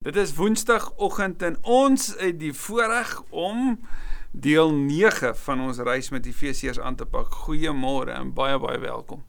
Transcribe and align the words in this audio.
Dit 0.00 0.16
is 0.16 0.30
Woensdagoggend 0.34 1.42
en 1.42 1.56
ons 1.60 2.06
het 2.16 2.38
die 2.40 2.54
voorreg 2.56 3.10
om 3.36 3.74
deel 4.32 4.70
9 4.72 5.34
van 5.36 5.60
ons 5.60 5.80
reis 5.84 6.08
met 6.08 6.24
Efesiërs 6.24 6.80
aan 6.80 6.96
te 6.96 7.04
pak. 7.04 7.34
Goeiemôre 7.42 8.14
en 8.14 8.30
baie 8.32 8.56
baie 8.58 8.78
welkom. 8.80 9.20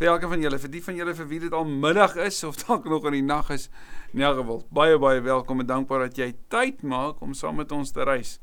Vir 0.00 0.08
elke 0.14 0.30
van 0.30 0.40
julle, 0.40 0.58
vir 0.62 0.72
die 0.72 0.80
van 0.86 0.96
julle 0.96 1.12
vir 1.18 1.28
wie 1.28 1.42
dit 1.42 1.52
al 1.52 1.68
middag 1.68 2.16
is 2.24 2.40
of 2.48 2.56
dalk 2.62 2.88
nog 2.88 3.04
in 3.10 3.18
die 3.18 3.26
nag 3.26 3.50
is, 3.52 3.68
in 4.16 4.24
elk 4.24 4.40
geval, 4.40 4.62
baie 4.72 4.96
baie 4.98 5.20
welkom 5.20 5.60
en 5.60 5.68
dankbaar 5.74 6.06
dat 6.06 6.22
jy 6.22 6.30
tyd 6.48 6.80
maak 6.88 7.20
om 7.20 7.36
saam 7.36 7.60
met 7.60 7.76
ons 7.76 7.92
te 7.92 8.08
reis. 8.08 8.38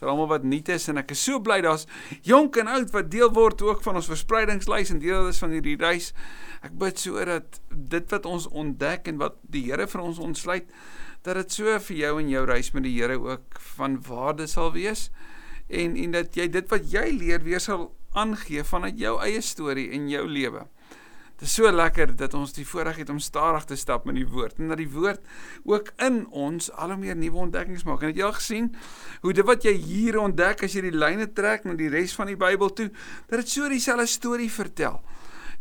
Vir 0.00 0.10
almal 0.10 0.32
wat 0.32 0.48
nuut 0.48 0.72
is 0.74 0.88
en 0.90 0.98
ek 0.98 1.12
is 1.14 1.20
so 1.28 1.38
bly 1.38 1.60
daar's 1.62 1.84
jonk 2.26 2.56
en 2.58 2.72
oud 2.72 2.88
wat 2.90 3.12
deel 3.12 3.28
word 3.36 3.60
ook 3.62 3.84
van 3.84 4.00
ons 4.00 4.08
verspreidingslys 4.10 4.90
en 4.90 4.98
deel 4.98 5.28
is 5.30 5.38
van 5.44 5.52
hierdie 5.54 5.76
reis. 5.78 6.08
Ek 6.64 6.72
bid 6.80 6.98
sodat 6.98 7.60
dit 7.70 8.16
wat 8.16 8.26
ons 8.26 8.48
ontdek 8.48 9.12
en 9.12 9.20
wat 9.20 9.38
die 9.54 9.62
Here 9.68 9.86
vir 9.86 10.02
ons 10.02 10.18
ontsluit, 10.18 10.66
dat 11.22 11.38
dit 11.38 11.52
so 11.52 11.78
vir 11.88 11.96
jou 11.96 12.12
en 12.20 12.30
jou 12.30 12.44
reis 12.46 12.72
met 12.74 12.86
die 12.86 12.94
Here 12.98 13.18
ook 13.20 13.58
van 13.76 14.00
waarde 14.08 14.46
sal 14.50 14.72
wees 14.74 15.10
en 15.68 15.96
en 15.96 16.18
dat 16.18 16.36
jy 16.36 16.48
dit 16.50 16.70
wat 16.70 16.88
jy 16.92 17.08
leer 17.16 17.44
weer 17.46 17.62
sal 17.62 17.90
aangee 18.18 18.64
vanuit 18.64 18.98
jou 19.00 19.16
eie 19.24 19.40
storie 19.40 19.90
en 19.96 20.08
jou 20.10 20.26
lewe. 20.28 20.66
Dit 21.42 21.48
is 21.48 21.56
so 21.58 21.70
lekker 21.74 22.12
dat 22.14 22.34
ons 22.38 22.52
die 22.54 22.66
voorreg 22.66 23.00
het 23.00 23.08
om 23.10 23.18
stadig 23.18 23.64
te 23.66 23.76
stap 23.76 24.04
met 24.06 24.14
die 24.14 24.26
woord 24.28 24.60
en 24.60 24.68
dat 24.70 24.78
die 24.78 24.90
woord 24.92 25.24
ook 25.66 25.88
in 26.04 26.20
ons 26.28 26.68
al 26.70 26.92
hoe 26.94 26.98
meer 27.00 27.16
nuwe 27.18 27.40
ontdekkings 27.48 27.82
maak. 27.88 28.04
En 28.04 28.12
het 28.12 28.20
jy 28.20 28.28
al 28.28 28.36
gesien 28.36 28.68
hoe 29.24 29.32
dit 29.34 29.48
wat 29.48 29.66
jy 29.66 29.72
hier 29.74 30.20
ontdek 30.22 30.62
as 30.62 30.76
jy 30.76 30.84
die 30.86 30.94
lyne 30.94 31.26
trek 31.34 31.66
na 31.66 31.74
die 31.74 31.90
res 31.90 32.14
van 32.14 32.30
die 32.30 32.38
Bybel 32.38 32.70
toe, 32.70 32.90
dat 33.26 33.42
dit 33.42 33.50
so 33.50 33.66
dieselfde 33.66 34.06
storie 34.06 34.50
vertel. 34.54 35.00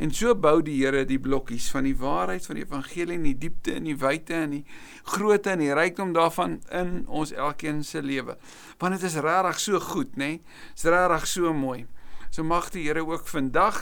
En 0.02 0.10
so 0.10 0.34
bou 0.34 0.64
die 0.66 0.80
Here 0.80 1.04
die 1.06 1.20
blokkies 1.22 1.68
van 1.70 1.86
die 1.86 1.94
waarheid 1.94 2.46
van 2.48 2.58
die 2.58 2.64
evangelie 2.66 3.20
in 3.20 3.26
die 3.28 3.36
diepte 3.38 3.76
en 3.78 3.86
die 3.86 3.98
wyte 4.02 4.34
en 4.34 4.56
die 4.56 4.64
grootte 5.12 5.52
en 5.54 5.62
die 5.62 5.74
rykdom 5.78 6.16
daarvan 6.16 6.56
in 6.74 7.04
ons 7.06 7.34
elkeen 7.38 7.84
se 7.86 8.02
lewe. 8.02 8.34
Want 8.82 8.98
dit 8.98 9.06
is 9.12 9.20
regtig 9.22 9.60
so 9.62 9.82
goed, 9.92 10.16
nê? 10.18 10.40
Nee? 10.40 10.42
Dit 10.74 10.82
is 10.82 10.90
regtig 10.90 11.28
so 11.30 11.54
mooi. 11.54 11.84
So 12.34 12.42
mag 12.42 12.72
die 12.74 12.88
Here 12.88 13.06
ook 13.06 13.30
vandag 13.30 13.78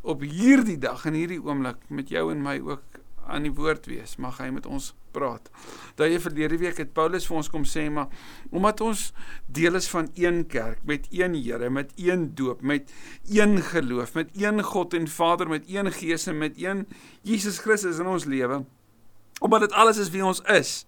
op 0.00 0.24
hierdie 0.24 0.78
dag 0.80 1.04
en 1.04 1.20
hierdie 1.20 1.42
oomblik 1.44 1.84
met 1.92 2.08
jou 2.08 2.30
en 2.32 2.40
my 2.44 2.56
ook 2.64 2.93
aan 3.26 3.46
die 3.46 3.54
woord 3.54 3.86
wees. 3.86 4.16
Mag 4.16 4.38
hy 4.38 4.50
met 4.54 4.66
ons 4.66 4.92
praat. 5.14 5.50
Daai 5.98 6.10
jy 6.12 6.20
verlede 6.24 6.58
week 6.58 6.80
het 6.82 6.92
Paulus 6.96 7.26
vir 7.28 7.38
ons 7.38 7.50
kom 7.52 7.64
sê 7.68 7.86
maar 7.92 8.10
omdat 8.50 8.82
ons 8.84 9.06
deel 9.46 9.78
is 9.78 9.88
van 9.92 10.10
een 10.18 10.44
kerk 10.50 10.82
met 10.88 11.06
een 11.14 11.36
Here, 11.38 11.70
met 11.70 11.92
een 11.96 12.32
doop, 12.34 12.62
met 12.62 12.90
een 13.30 13.60
geloof, 13.62 14.14
met 14.14 14.30
een 14.34 14.62
God 14.62 14.94
en 14.94 15.08
Vader, 15.08 15.48
met 15.48 15.68
een 15.70 15.92
Gees 15.92 16.26
en 16.26 16.38
met 16.38 16.58
een 16.58 16.86
Jesus 17.22 17.58
Christus 17.58 17.98
in 18.02 18.10
ons 18.10 18.24
lewe. 18.24 18.64
Omdat 19.40 19.68
dit 19.68 19.72
alles 19.72 19.98
is 19.98 20.10
wie 20.10 20.24
ons 20.24 20.42
is 20.50 20.84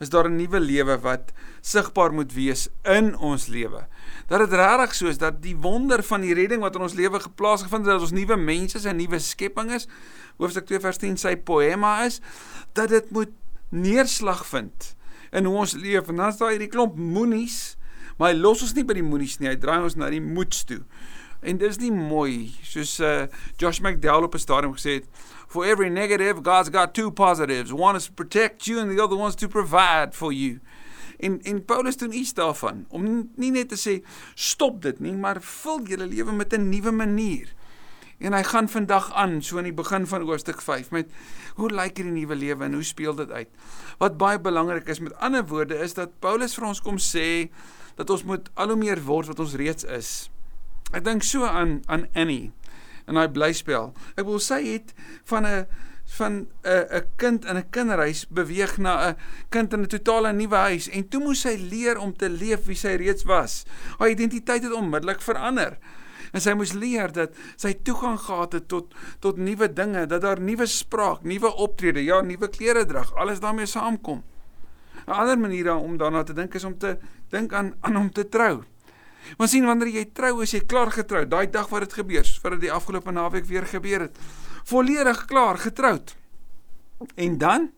is 0.00 0.08
daar 0.08 0.28
'n 0.28 0.36
nuwe 0.36 0.60
lewe 0.60 0.98
wat 0.98 1.32
sigbaar 1.60 2.12
moet 2.12 2.32
wees 2.32 2.68
in 2.82 3.16
ons 3.18 3.46
lewe. 3.46 3.86
Dat 4.26 4.38
dit 4.38 4.52
regtig 4.52 4.94
so 4.94 5.06
is 5.06 5.18
dat 5.18 5.42
die 5.42 5.56
wonder 5.56 6.02
van 6.02 6.20
die 6.20 6.34
redding 6.34 6.60
wat 6.60 6.74
in 6.74 6.80
ons 6.80 6.92
lewe 6.92 7.20
geplaas 7.20 7.62
gevind 7.62 7.84
het 7.84 7.92
dat 7.92 8.00
ons 8.00 8.10
nuwe 8.10 8.36
mense 8.36 8.76
is 8.76 8.84
en 8.84 8.96
nuwe 8.96 9.18
skepping 9.18 9.72
is, 9.72 9.88
hoofstuk 10.40 10.66
2 10.70 10.80
vers 10.80 11.00
10 11.02 11.20
sy 11.20 11.36
poema 11.36 12.00
is, 12.06 12.20
dat 12.72 12.88
dit 12.92 13.10
moet 13.14 13.32
neerslag 13.70 14.46
vind 14.46 14.94
in 15.30 15.46
hoe 15.46 15.56
ons 15.62 15.76
leef. 15.78 16.08
En 16.08 16.16
dan 16.16 16.28
is 16.32 16.40
daar 16.40 16.54
hierdie 16.54 16.70
klomp 16.72 16.96
moenies, 16.98 17.76
maar 18.18 18.32
hy 18.32 18.40
los 18.40 18.64
ons 18.64 18.74
nie 18.74 18.84
by 18.84 18.96
die 18.98 19.06
moenies 19.06 19.38
nie, 19.40 19.50
hy 19.52 19.58
draai 19.60 19.80
ons 19.84 19.98
na 20.00 20.10
die 20.12 20.22
moeds 20.24 20.64
toe. 20.68 20.82
En 21.40 21.56
dis 21.56 21.78
nie 21.80 21.92
mooi 21.92 22.50
soos 22.68 22.98
uh 23.00 23.26
Josh 23.56 23.80
McDowell 23.80 24.26
op 24.28 24.34
'n 24.34 24.38
stadium 24.38 24.74
gesê 24.76 25.00
het 25.00 25.06
for 25.48 25.64
every 25.64 25.88
negative 25.88 26.42
God's 26.42 26.68
got 26.68 26.94
two 26.94 27.10
positives 27.10 27.72
one 27.72 27.96
is 27.96 28.06
to 28.06 28.12
protect 28.12 28.66
you 28.66 28.80
and 28.80 28.90
the 28.90 29.02
other 29.02 29.16
one's 29.16 29.34
to 29.34 29.48
provide 29.48 30.12
for 30.12 30.32
you. 30.32 30.60
En 31.18 31.40
en 31.42 31.64
Paulus 31.64 31.96
doen 31.96 32.12
iets 32.12 32.34
daarvan 32.34 32.84
om 32.88 33.30
nie 33.36 33.50
net 33.50 33.68
te 33.68 33.76
sê 33.76 34.04
stop 34.34 34.82
dit 34.82 35.00
nie 35.00 35.16
maar 35.16 35.40
vul 35.40 35.80
julle 35.86 36.06
lewe 36.06 36.32
met 36.32 36.52
'n 36.52 36.68
nuwe 36.68 36.90
manier. 36.90 37.48
En 38.20 38.34
hy 38.36 38.42
gaan 38.44 38.68
vandag 38.68 39.12
aan 39.16 39.38
so 39.42 39.56
in 39.56 39.70
die 39.70 39.76
begin 39.76 40.04
van 40.06 40.26
hoofstuk 40.28 40.60
5 40.60 40.90
met 40.92 41.12
hoe 41.56 41.70
lyk 41.72 41.96
hierdie 41.96 42.12
nuwe 42.12 42.36
lewe 42.36 42.66
en 42.66 42.76
hoe 42.76 42.84
speel 42.84 43.14
dit 43.16 43.30
uit? 43.32 43.48
Wat 43.98 44.18
baie 44.20 44.40
belangrik 44.40 44.88
is 44.92 45.00
met 45.00 45.16
ander 45.24 45.46
woorde 45.48 45.78
is 45.80 45.96
dat 45.96 46.18
Paulus 46.20 46.54
vir 46.58 46.68
ons 46.68 46.82
kom 46.84 47.00
sê 47.00 47.48
dat 47.96 48.10
ons 48.12 48.24
moet 48.28 48.50
al 48.60 48.74
hoe 48.74 48.80
meer 48.80 49.00
word 49.06 49.32
wat 49.32 49.40
ons 49.40 49.56
reeds 49.56 49.88
is. 49.88 50.28
Ek 50.92 51.04
dink 51.06 51.24
so 51.24 51.48
aan 51.48 51.80
aan 51.88 52.10
Annie 52.12 52.52
in 53.08 53.16
daai 53.16 53.30
blyspel. 53.32 53.94
Ek 54.20 54.28
wil 54.28 54.42
sy 54.42 54.60
het 54.68 54.92
van 55.30 55.46
'n 55.46 55.66
van 56.18 56.46
'n 56.64 56.86
'n 57.00 57.06
kind 57.16 57.44
in 57.44 57.56
'n 57.56 57.70
kinderhuis 57.70 58.26
beweeg 58.28 58.76
na 58.78 59.08
'n 59.08 59.16
kind 59.48 59.72
in 59.72 59.82
'n 59.82 59.86
totale 59.86 60.32
nuwe 60.32 60.56
huis 60.56 60.88
en 60.88 61.08
toe 61.08 61.20
moes 61.22 61.40
sy 61.40 61.56
leer 61.56 61.98
om 61.98 62.16
te 62.16 62.28
leef 62.28 62.64
wie 62.66 62.76
sy 62.76 63.00
reeds 63.00 63.24
was. 63.24 63.64
Haar 63.98 64.10
identiteit 64.10 64.62
het 64.62 64.72
onmiddellik 64.72 65.22
verander. 65.22 65.78
En 66.32 66.40
sy 66.40 66.54
moes 66.54 66.72
leer 66.72 67.12
dat 67.12 67.34
sy 67.56 67.72
toegang 67.82 68.18
gehad 68.18 68.52
het 68.52 68.68
tot 68.68 68.94
tot 69.20 69.36
nuwe 69.36 69.72
dinge, 69.72 70.06
dat 70.06 70.22
daar 70.22 70.40
nuwe 70.40 70.66
spraak, 70.66 71.22
nuwe 71.22 71.54
optrede, 71.56 72.04
ja, 72.04 72.20
nuwe 72.20 72.48
klere 72.48 72.84
drag, 72.86 73.14
alles 73.14 73.40
daarmee 73.40 73.66
saamkom. 73.66 74.22
'n 75.06 75.12
Ander 75.12 75.38
manier 75.38 75.74
om 75.74 75.96
daarna 75.96 76.22
te 76.22 76.32
dink 76.32 76.54
is 76.54 76.64
om 76.64 76.78
te 76.78 76.98
dink 77.30 77.52
aan 77.52 77.74
aan 77.80 77.96
om 77.96 78.12
te 78.12 78.28
trou. 78.28 78.62
Want 79.36 79.50
sien 79.50 79.66
wanneer 79.66 79.88
jy 79.88 80.04
trou, 80.14 80.40
as 80.42 80.54
jy 80.54 80.62
klaar 80.66 80.90
getroud, 80.90 81.30
daai 81.30 81.50
dag 81.50 81.68
wat 81.68 81.80
dit 81.80 81.92
gebeur, 81.92 82.24
voordat 82.42 82.60
die 82.60 82.72
afgelope 82.72 83.12
naweek 83.12 83.44
weer 83.44 83.66
gebeur 83.66 84.00
het, 84.00 84.16
volledig 84.64 85.24
klaar 85.24 85.58
getroud. 85.58 86.16
En 87.14 87.38
dan? 87.38 87.70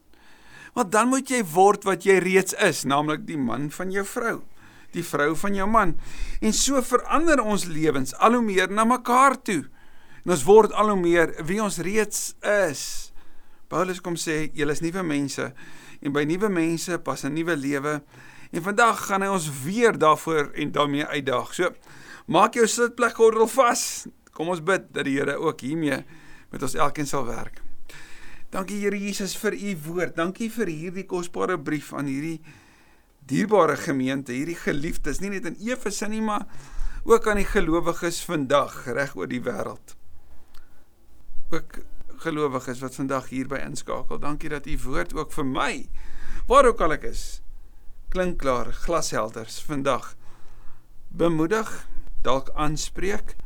Want 0.75 0.93
dan 0.93 1.09
moet 1.09 1.29
jy 1.29 1.43
word 1.45 1.85
wat 1.85 2.05
jy 2.05 2.17
reeds 2.23 2.55
is, 2.55 2.85
naamlik 2.89 3.27
die 3.27 3.39
man 3.39 3.71
van 3.71 3.91
jou 3.93 4.05
vrou, 4.09 4.41
die 4.93 5.05
vrou 5.05 5.33
van 5.37 5.55
jou 5.55 5.69
man. 5.69 5.95
En 6.41 6.53
so 6.53 6.83
verander 6.83 7.41
ons 7.41 7.69
lewens 7.71 8.15
al 8.19 8.39
hoe 8.39 8.45
meer 8.45 8.71
na 8.71 8.85
mekaar 8.85 9.39
toe. 9.43 9.65
En 10.25 10.35
ons 10.37 10.45
word 10.47 10.73
al 10.73 10.93
hoe 10.95 11.01
meer 11.01 11.35
wie 11.49 11.63
ons 11.63 11.81
reeds 11.83 12.35
is. 12.67 13.13
Paulus 13.69 14.01
kom 14.05 14.19
sê, 14.21 14.51
julle 14.55 14.73
is 14.73 14.85
nuwe 14.85 15.03
mense 15.03 15.53
en 16.03 16.13
by 16.13 16.25
nuwe 16.29 16.49
mense 16.53 16.99
pas 16.99 17.25
'n 17.25 17.33
nuwe 17.33 17.57
lewe 17.57 18.03
En 18.53 18.61
vandag 18.61 18.99
gaan 19.09 19.25
hy 19.25 19.31
ons 19.33 19.49
weer 19.65 19.97
daarvoor 19.97 20.51
en 20.61 20.73
daarmee 20.73 21.07
uitdaag. 21.07 21.55
So 21.57 21.71
maak 22.29 22.57
jou 22.59 22.67
sitplek 22.69 23.17
gordel 23.17 23.49
vas. 23.49 24.07
Kom 24.37 24.51
ons 24.53 24.61
bid 24.61 24.91
dat 24.93 25.09
die 25.09 25.17
Here 25.17 25.39
ook 25.41 25.65
hiermee 25.65 26.03
met 26.53 26.63
ons 26.63 26.77
elkeen 26.77 27.09
sal 27.09 27.25
werk. 27.25 27.63
Dankie 28.53 28.83
Here 28.83 28.99
Jesus 28.99 29.33
vir 29.41 29.57
u 29.57 29.73
woord. 29.87 30.17
Dankie 30.21 30.51
vir 30.53 30.69
hierdie 30.69 31.07
kosbare 31.09 31.57
brief 31.57 31.95
aan 31.97 32.11
hierdie 32.13 32.43
dierbare 33.33 33.79
gemeente, 33.81 34.35
hierdie 34.37 34.59
geliefdes, 34.61 35.23
nie 35.23 35.33
net 35.33 35.49
in 35.49 35.59
Efese 35.65 36.09
nie, 36.11 36.23
maar 36.25 36.45
ook 37.09 37.27
aan 37.27 37.41
die 37.41 37.49
gelowiges 37.49 38.21
vandag 38.29 38.85
reg 38.93 39.17
oor 39.19 39.31
die 39.31 39.41
wêreld. 39.43 39.97
Ook 41.53 41.81
gelowiges 42.23 42.83
wat 42.85 42.95
vandag 42.95 43.31
hierby 43.33 43.59
inskakel. 43.65 44.21
Dankie 44.23 44.53
dat 44.53 44.69
u 44.71 44.77
woord 44.85 45.15
ook 45.17 45.33
vir 45.35 45.49
my 45.49 45.73
waar 46.47 46.69
ook 46.69 46.83
al 46.85 46.97
ek 46.99 47.09
is 47.11 47.25
klinkklaar 48.13 48.73
glashelders 48.85 49.61
vandag 49.65 50.13
bemoedig, 51.09 51.69
dalk 52.25 52.51
aanspreek, 52.61 53.37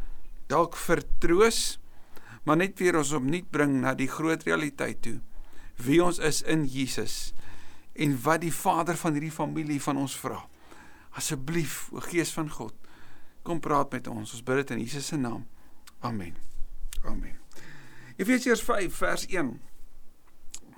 dalk 0.50 0.74
vertroos, 0.78 1.78
maar 2.46 2.58
net 2.58 2.78
weer 2.82 2.98
ons 2.98 3.12
opnuut 3.14 3.46
bring 3.54 3.78
na 3.82 3.94
die 3.94 4.10
groot 4.10 4.42
realiteit 4.46 5.02
toe 5.06 5.18
wie 5.82 6.00
ons 6.02 6.18
is 6.22 6.40
in 6.48 6.64
Jesus 6.70 7.34
en 7.96 8.16
wat 8.22 8.42
die 8.44 8.52
Vader 8.54 8.96
van 9.00 9.16
hierdie 9.16 9.32
familie 9.32 9.80
van 9.82 10.00
ons 10.00 10.16
vra. 10.20 10.42
Asseblief, 11.16 11.86
o 11.92 12.02
Gees 12.04 12.32
van 12.36 12.50
God, 12.52 12.74
kom 13.46 13.60
praat 13.62 13.94
met 13.94 14.08
ons. 14.10 14.34
Ons 14.34 14.44
bid 14.44 14.62
dit 14.62 14.74
in 14.76 14.82
Jesus 14.84 15.08
se 15.12 15.16
naam. 15.16 15.46
Amen. 16.04 16.36
Amen. 17.06 17.38
Efesiërs 18.16 18.62
5 18.64 19.00
vers 19.00 19.26
1. 19.32 19.52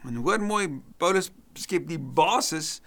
En 0.06 0.22
hoor 0.22 0.42
mooi, 0.42 0.68
Paulus 0.98 1.32
skep 1.58 1.88
die 1.88 1.98
basis 1.98 2.78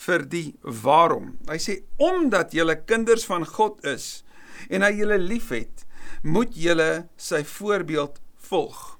vir 0.00 0.24
die 0.28 0.46
waarom. 0.84 1.34
Hy 1.48 1.58
sê 1.60 1.80
omdat 2.00 2.54
julle 2.56 2.78
kinders 2.88 3.26
van 3.28 3.46
God 3.48 3.80
is 3.88 4.22
en 4.68 4.84
hy 4.84 4.92
julle 4.98 5.16
liefhet, 5.20 5.86
moet 6.22 6.52
julle 6.56 7.06
sy 7.20 7.40
voorbeeld 7.48 8.20
volg. 8.50 8.99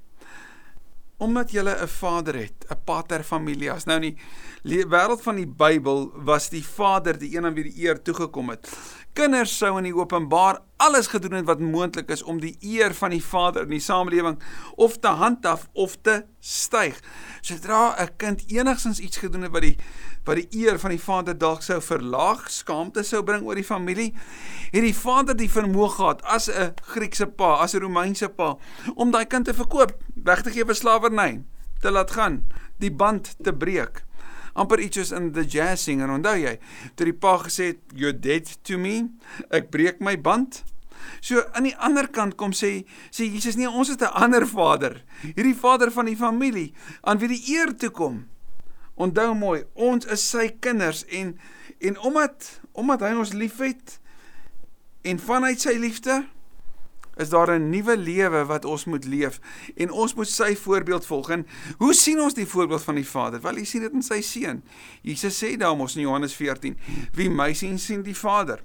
Omdat 1.21 1.51
julle 1.53 1.77
'n 1.77 1.89
vader 1.89 2.35
het, 2.35 2.65
'n 2.71 2.81
pater 2.85 3.23
familias. 3.23 3.85
Nou 3.85 4.01
in 4.01 4.17
die 4.63 4.87
wêreld 4.87 5.23
van 5.23 5.37
die 5.37 5.47
Bybel 5.47 6.11
was 6.15 6.49
die 6.49 6.65
vader 6.65 7.19
die 7.19 7.37
een 7.37 7.45
aan 7.45 7.55
wie 7.55 7.65
die 7.65 7.85
eer 7.85 8.03
toegekom 8.03 8.49
het. 8.49 8.69
Kinders 9.13 9.51
sou 9.59 9.73
in 9.81 9.89
die 9.89 9.95
openbaar 9.97 10.61
alles 10.79 11.09
gedoen 11.11 11.41
het 11.41 11.47
wat 11.49 11.61
moontlik 11.61 12.13
is 12.15 12.23
om 12.23 12.39
die 12.39 12.53
eer 12.63 12.95
van 12.95 13.11
die 13.11 13.23
vader 13.25 13.65
in 13.67 13.73
die 13.75 13.83
samelewing 13.83 14.37
of 14.79 15.01
te 15.03 15.11
handhaaf 15.19 15.65
of 15.73 15.97
te 16.07 16.21
styg. 16.39 17.01
Sodra 17.41 17.97
'n 17.99 18.17
kind 18.17 18.45
enigsins 18.47 19.01
iets 19.01 19.17
gedoen 19.17 19.43
het 19.43 19.53
wat 19.53 19.63
die 19.63 19.77
wat 20.25 20.37
die 20.37 20.63
eer 20.63 20.79
van 20.79 20.91
die 20.91 21.03
vader 21.03 21.39
dalk 21.39 21.63
sou 21.63 21.81
verlaag, 21.81 22.51
skaamte 22.51 23.03
sou 23.03 23.23
bring 23.23 23.43
oor 23.43 23.55
die 23.55 23.65
familie, 23.65 24.15
het 24.71 24.83
die 24.83 24.95
vader 24.95 25.37
die 25.37 25.51
vermoë 25.51 25.89
gehad 25.89 26.23
as 26.23 26.49
'n 26.49 26.75
Griekse 26.83 27.27
pa, 27.27 27.55
as 27.55 27.75
'n 27.75 27.81
Romeinse 27.81 28.29
pa, 28.29 28.57
om 28.95 29.11
daai 29.11 29.27
kind 29.27 29.45
te 29.45 29.55
verkoop, 29.55 29.93
weg 30.15 30.43
te 30.43 30.51
gee 30.51 30.65
vir 30.65 30.75
slawerny, 30.75 31.43
te 31.81 31.91
laat 31.91 32.11
gaan, 32.11 32.45
die 32.79 32.93
band 32.93 33.37
te 33.43 33.53
breek. 33.53 34.05
Amper 34.61 34.83
iets 34.85 35.01
soos 35.01 35.15
in 35.17 35.33
the 35.33 35.45
jazz 35.45 35.85
singer, 35.87 36.11
onthou 36.13 36.37
jy? 36.39 36.59
Toe 36.95 37.09
die 37.09 37.17
pa 37.17 37.39
gesê 37.39 37.73
het, 37.73 37.81
"You're 37.95 38.19
dead 38.19 38.47
to 38.65 38.79
me." 38.79 39.11
Ek 39.51 39.71
breek 39.71 40.01
my 40.01 40.17
band. 40.21 40.63
So 41.21 41.43
aan 41.53 41.69
die 41.69 41.77
ander 41.77 42.09
kant 42.09 42.37
kom 42.41 42.53
sê 42.53 42.85
sê 43.11 43.29
Jesus 43.29 43.57
nee, 43.57 43.69
ons 43.69 43.89
het 43.89 44.03
'n 44.03 44.13
ander 44.25 44.47
Vader. 44.47 45.03
Hierdie 45.23 45.57
Vader 45.57 45.91
van 45.91 46.05
die 46.05 46.17
familie 46.17 46.73
aan 47.03 47.19
wie 47.19 47.29
die 47.29 47.55
eer 47.55 47.77
toe 47.77 47.91
kom. 47.91 48.29
Onthou 48.95 49.35
mooi, 49.35 49.65
ons 49.75 50.07
is 50.07 50.29
sy 50.29 50.49
kinders 50.61 51.05
en 51.05 51.39
en 51.79 51.99
omdat 51.99 52.61
omdat 52.73 53.01
hy 53.01 53.15
ons 53.15 53.33
liefhet 53.33 54.01
en 55.03 55.19
vanuit 55.19 55.61
sy 55.61 55.73
liefde 55.81 56.25
is 57.21 57.29
daar 57.29 57.53
'n 57.53 57.71
nuwe 57.71 57.97
lewe 57.97 58.45
wat 58.45 58.65
ons 58.65 58.85
moet 58.85 59.05
leef 59.05 59.41
en 59.77 59.91
ons 59.91 60.15
moet 60.15 60.29
sy 60.29 60.57
voorbeeld 60.57 61.07
volg. 61.07 61.31
En 61.31 61.47
hoe 61.79 61.95
sien 61.95 62.21
ons 62.21 62.35
die 62.35 62.47
voorbeeld 62.47 62.83
van 62.83 62.95
die 62.95 63.07
Vader? 63.07 63.41
Wel, 63.41 63.57
jy 63.57 63.65
sien 63.65 63.81
dit 63.81 63.93
in 63.93 64.03
sy 64.03 64.21
seun. 64.21 64.63
Jesus 65.03 65.45
sê 65.45 65.57
daarom 65.57 65.81
ons 65.81 65.97
in 65.97 66.03
Johannes 66.03 66.35
14: 66.35 66.79
Wie 67.13 67.31
my 67.31 67.53
sien, 67.53 67.79
sien 67.79 68.03
die 68.03 68.17
Vader. 68.17 68.61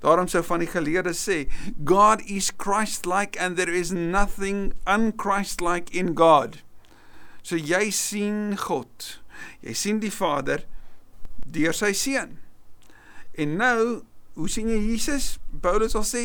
Daarom 0.00 0.28
sou 0.28 0.42
van 0.44 0.58
die 0.58 0.68
geleerdes 0.68 1.28
sê, 1.28 1.46
God 1.84 2.22
is 2.26 2.52
Christ-like 2.56 3.38
and 3.40 3.56
there 3.56 3.72
is 3.72 3.90
nothing 3.90 4.72
un-Christ-like 4.86 5.92
in 5.92 6.16
God. 6.16 6.62
So 7.42 7.56
jy 7.56 7.90
sien 7.90 8.56
God. 8.56 9.20
Jy 9.60 9.72
sien 9.72 10.00
die 10.00 10.12
Vader 10.12 10.64
deur 11.46 11.72
sy 11.76 11.92
seun. 11.92 12.38
En 13.34 13.56
nou, 13.56 14.02
hoe 14.34 14.48
sien 14.48 14.68
jy 14.68 14.78
Jesus? 14.92 15.38
Paulus 15.60 15.92
sal 15.92 16.04
sê, 16.04 16.24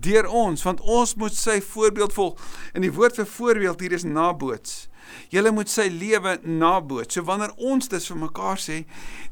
deur 0.00 0.28
ons 0.28 0.62
want 0.66 0.80
ons 0.80 1.14
moet 1.20 1.34
sy 1.34 1.60
voorbeeld 1.64 2.12
volg. 2.12 2.42
En 2.74 2.84
die 2.84 2.92
woord 2.92 3.16
vir 3.20 3.26
voorbeeld 3.26 3.80
hier 3.80 3.96
is 3.96 4.04
naboots. 4.04 4.86
Julle 5.30 5.52
moet 5.54 5.70
sy 5.70 5.86
lewe 5.92 6.36
naboots. 6.42 7.14
So 7.14 7.26
wanneer 7.26 7.54
ons 7.56 7.88
dit 7.88 8.08
vir 8.10 8.20
mekaar 8.20 8.60
sê, 8.60 8.82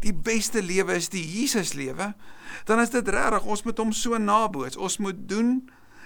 die 0.05 0.15
beste 0.15 0.63
lewe 0.63 0.97
is 0.99 1.11
die 1.13 1.25
Jesus 1.25 1.75
lewe, 1.75 2.13
dan 2.69 2.83
is 2.83 2.93
dit 2.95 3.09
regtig 3.11 3.49
ons 3.51 3.65
moet 3.67 3.83
hom 3.83 3.93
so 3.93 4.19
naboots. 4.19 4.79
Ons 4.79 5.01
moet 5.03 5.19
doen 5.29 5.57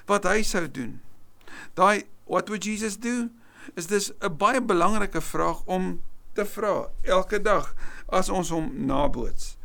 wat 0.09 0.29
hy 0.29 0.41
sou 0.47 0.65
doen. 0.67 0.99
Daai 1.77 2.07
what 2.29 2.49
would 2.49 2.65
Jesus 2.65 2.97
do? 2.97 3.29
Is 3.77 3.87
dis 3.87 4.13
'n 4.21 4.37
baie 4.37 4.61
belangrike 4.61 5.21
vraag 5.21 5.63
om 5.67 6.01
te 6.35 6.45
vra 6.45 6.89
elke 7.03 7.43
dag 7.43 7.75
as 8.09 8.29
ons 8.29 8.51
hom 8.51 8.71
naboots. 8.87 9.57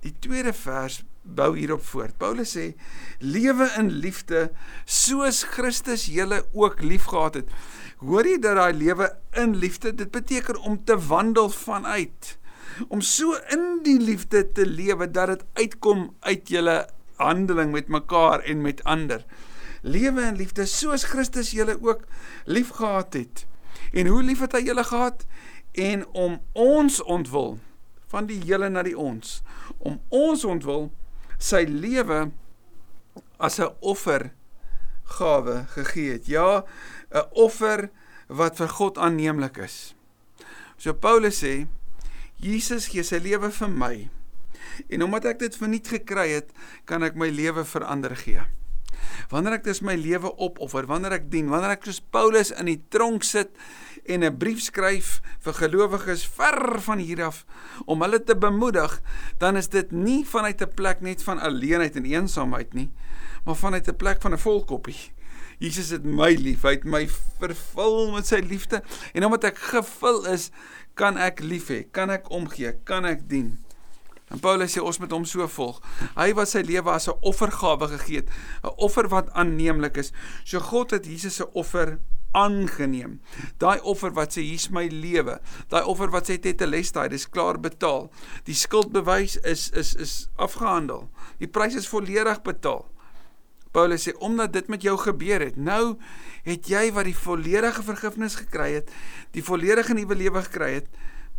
Die 0.00 0.14
tweede 0.18 0.52
vers 0.52 1.02
bou 1.24 1.56
hierop 1.56 1.82
voort. 1.84 2.16
Paulus 2.18 2.56
sê: 2.56 2.74
"Lewe 3.18 3.68
in 3.78 3.90
liefde 3.90 4.50
soos 4.84 5.42
Christus 5.42 6.06
julle 6.06 6.44
ook 6.52 6.82
liefgehad 6.82 7.34
het." 7.34 7.48
Hoor 8.04 8.26
jy 8.26 8.38
dat 8.38 8.56
daai 8.56 8.72
lewe 8.72 9.16
in 9.32 9.56
liefde, 9.56 9.94
dit 9.94 10.10
beteken 10.10 10.60
om 10.60 10.84
te 10.84 10.98
wandel 10.98 11.48
vanuit 11.48 12.38
om 12.88 13.00
so 13.00 13.36
in 13.54 13.80
die 13.86 13.98
liefde 14.00 14.52
te 14.52 14.66
lewe 14.66 15.10
dat 15.10 15.30
dit 15.32 15.44
uitkom 15.52 16.08
uit 16.20 16.48
julle 16.48 16.76
handeling 17.16 17.72
met 17.72 17.88
mekaar 17.88 18.40
en 18.40 18.62
met 18.62 18.82
ander. 18.84 19.24
Lewe 19.82 20.22
in 20.22 20.36
liefde 20.36 20.66
soos 20.66 21.04
Christus 21.04 21.52
julle 21.54 21.76
ook 21.80 22.06
liefgehad 22.44 23.12
het. 23.12 23.46
En 23.92 24.06
hoe 24.06 24.22
lief 24.22 24.40
het 24.40 24.56
hy 24.56 24.64
julle 24.66 24.84
gehad? 24.84 25.26
En 25.72 26.06
om 26.12 26.40
ons 26.52 27.02
ontwil 27.02 27.58
van 28.10 28.26
die 28.26 28.40
hele 28.44 28.68
na 28.70 28.82
die 28.86 28.98
ons, 28.98 29.42
om 29.78 30.00
ons 30.08 30.44
ontwil 30.44 30.90
sy 31.38 31.64
lewe 31.68 32.30
as 33.38 33.60
'n 33.60 33.74
offergawe 33.80 35.66
gegee 35.74 36.12
het. 36.12 36.26
Ja, 36.26 36.64
'n 37.10 37.28
offer 37.32 37.90
wat 38.28 38.56
vir 38.56 38.68
God 38.68 38.98
aanneemlik 38.98 39.56
is. 39.56 39.94
So 40.76 40.92
Paulus 40.92 41.42
sê 41.42 41.66
Jesus 42.36 42.88
gee 42.92 43.02
sy 43.02 43.18
lewe 43.22 43.50
vir 43.50 43.68
my. 43.68 44.10
En 44.90 45.02
omdat 45.02 45.24
ek 45.24 45.38
dit 45.38 45.56
verniet 45.56 45.88
gekry 45.88 46.28
het, 46.34 46.50
kan 46.84 47.02
ek 47.02 47.14
my 47.14 47.28
lewe 47.30 47.64
verander 47.64 48.16
gee. 48.16 48.42
Wanneer 49.30 49.60
ek 49.60 49.64
dus 49.64 49.80
my 49.80 49.94
lewe 49.94 50.32
opoffer, 50.42 50.86
wanneer 50.90 51.12
ek 51.20 51.30
dien, 51.30 51.48
wanneer 51.52 51.76
ek 51.76 51.86
soos 51.86 52.00
Paulus 52.00 52.50
in 52.50 52.66
die 52.66 52.80
tronk 52.92 53.24
sit 53.24 53.54
en 54.04 54.24
'n 54.24 54.36
brief 54.36 54.60
skryf 54.60 55.20
vir 55.40 55.54
gelowiges 55.54 56.26
ver 56.26 56.80
van 56.80 56.98
hier 56.98 57.24
af 57.24 57.44
om 57.84 58.02
hulle 58.02 58.24
te 58.24 58.36
bemoedig, 58.36 59.00
dan 59.38 59.56
is 59.56 59.68
dit 59.68 59.90
nie 59.90 60.24
vanuit 60.26 60.60
'n 60.60 60.74
plek 60.74 61.00
net 61.00 61.22
van 61.22 61.40
alleenheid 61.40 61.96
en 61.96 62.04
eensaamheid 62.04 62.74
nie, 62.74 62.92
maar 63.44 63.56
vanuit 63.56 63.88
'n 63.88 63.96
plek 63.96 64.20
van 64.20 64.32
'n 64.32 64.38
volkoppie. 64.38 65.12
Jesus 65.58 65.90
het 65.90 66.04
my 66.04 66.34
lief, 66.34 66.62
hy 66.62 66.70
het 66.70 66.84
my 66.84 67.08
vervul 67.38 68.12
met 68.12 68.26
sy 68.26 68.42
liefde 68.42 68.82
en 69.12 69.24
omdat 69.24 69.44
ek 69.44 69.58
gevul 69.58 70.26
is, 70.26 70.50
kan 70.94 71.16
ek 71.16 71.40
lief 71.40 71.68
hê, 71.68 71.84
kan 71.90 72.10
ek 72.10 72.30
omgee, 72.30 72.72
kan 72.84 73.04
ek 73.04 73.28
dien. 73.28 73.58
En 74.32 74.40
Paulus 74.40 74.72
sê 74.72 74.80
ons 74.80 74.98
moet 74.98 75.12
hom 75.12 75.24
so 75.24 75.46
volg. 75.56 75.80
Hy 76.16 76.32
wat 76.34 76.48
sy 76.48 76.62
lewe 76.66 76.90
as 76.90 77.08
'n 77.08 77.18
offergawe 77.20 77.88
gegee 77.88 78.16
het, 78.16 78.30
'n 78.64 78.74
offer 78.76 79.08
wat 79.08 79.30
aanneemlik 79.32 79.96
is. 79.96 80.12
So 80.44 80.60
God 80.60 80.90
het 80.90 81.06
Jesus 81.06 81.34
se 81.34 81.52
offer 81.52 81.98
aangeneem. 82.34 83.18
Daai 83.62 83.78
offer 83.80 84.12
wat 84.16 84.34
sê 84.34 84.42
hier's 84.44 84.68
my 84.74 84.86
lewe. 84.90 85.38
Daai 85.72 85.84
offer 85.90 86.10
wat 86.14 86.28
sê 86.30 86.38
tetelestai, 86.42 87.08
dis 87.12 87.28
klaar 87.30 87.60
betaal. 87.62 88.10
Die 88.48 88.56
skuldbewys 88.58 89.38
is 89.46 89.68
is 89.70 89.94
is 89.94 90.14
afgehandel. 90.34 91.08
Die 91.38 91.50
prys 91.50 91.78
is 91.78 91.90
volledig 91.90 92.42
betaal. 92.46 92.84
Paulus 93.74 94.06
sê 94.06 94.14
omdat 94.22 94.52
dit 94.54 94.68
met 94.70 94.82
jou 94.86 94.94
gebeur 94.98 95.42
het, 95.42 95.56
nou 95.58 95.96
het 96.46 96.68
jy 96.70 96.84
wat 96.94 97.08
die 97.08 97.16
volledige 97.18 97.82
vergifnis 97.82 98.36
gekry 98.38 98.70
het, 98.76 98.92
die 99.34 99.42
volledige 99.42 99.96
nuwe 99.98 100.14
lewe 100.14 100.44
gekry 100.46 100.76
het, 100.76 100.86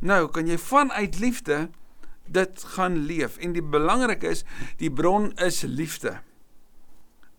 nou 0.04 0.26
kan 0.28 0.48
jy 0.48 0.58
vanuit 0.60 1.20
liefde 1.24 1.70
dit 2.28 2.66
gaan 2.76 2.98
leef. 3.08 3.38
En 3.40 3.56
die 3.56 3.64
belangrike 3.64 4.34
is, 4.36 4.44
die 4.82 4.92
bron 4.92 5.32
is 5.40 5.62
liefde. 5.64 6.18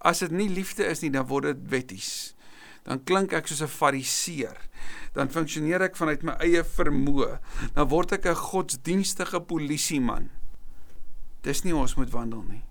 As 0.01 0.25
dit 0.25 0.33
nie 0.33 0.49
liefde 0.49 0.87
is 0.89 1.05
nie, 1.05 1.13
dan 1.13 1.29
word 1.29 1.51
dit 1.51 1.69
wetties 1.75 2.36
dan 2.87 3.03
klink 3.05 3.35
ek 3.35 3.49
soos 3.51 3.63
'n 3.63 3.69
fariseer. 3.69 4.57
Dan 5.15 5.31
funksioneer 5.31 5.83
ek 5.83 5.97
vanuit 5.97 6.23
my 6.23 6.33
eie 6.41 6.63
vermoë. 6.63 7.39
Dan 7.75 7.89
word 7.89 8.13
ek 8.13 8.27
'n 8.27 8.35
godsdienstige 8.35 9.41
polisieman. 9.41 10.31
Dis 11.43 11.63
nie 11.65 11.75
ons 11.75 11.95
moet 11.97 12.11
wandel 12.11 12.43
nie. 12.43 12.65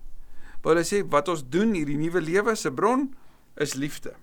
Paulus 0.62 0.94
sê 0.94 1.04
wat 1.08 1.28
ons 1.28 1.44
doen 1.44 1.74
hierdie 1.74 1.98
nuwe 1.98 2.22
lewe 2.22 2.56
se 2.56 2.72
bron 2.72 3.14
is 3.58 3.74
liefde. 3.74 4.16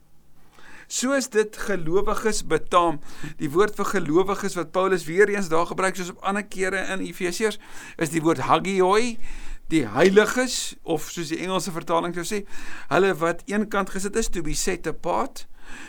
Soos 0.88 1.28
dit 1.28 1.56
gelowiges 1.56 2.42
betaam. 2.46 3.00
Die 3.38 3.50
woord 3.50 3.74
vir 3.76 3.84
gelowiges 3.84 4.54
wat 4.54 4.72
Paulus 4.72 5.04
weer 5.04 5.28
eens 5.28 5.48
daar 5.48 5.66
gebruik 5.66 5.96
soos 5.96 6.10
op 6.10 6.22
ander 6.22 6.42
kere 6.42 6.86
in 6.92 7.00
Efesiërs 7.00 7.58
is 7.96 8.10
die 8.10 8.20
woord 8.20 8.38
hagioi 8.38 9.18
die 9.72 9.87
heiliges 9.88 10.75
of 10.82 11.08
soos 11.11 11.30
die 11.32 11.40
Engelse 11.40 11.72
vertaling 11.72 12.14
sou 12.16 12.25
sê, 12.28 12.42
hulle 12.90 13.14
wat 13.22 13.44
eenkant 13.50 13.92
gesit 13.94 14.18
is 14.20 14.28
to 14.28 14.44
be 14.44 14.54
set 14.58 14.87
apart. 14.90 15.46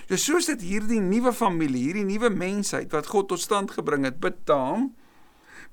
So 0.09 0.19
soos 0.19 0.49
dit 0.51 0.61
hierdie 0.61 1.01
nuwe 1.01 1.33
familie, 1.33 1.87
hierdie 1.87 2.07
nuwe 2.07 2.29
mensheid 2.29 2.91
wat 2.93 3.09
God 3.11 3.31
tot 3.31 3.41
stand 3.41 3.71
gebring 3.71 4.05
het, 4.07 4.19
betaam, 4.23 4.91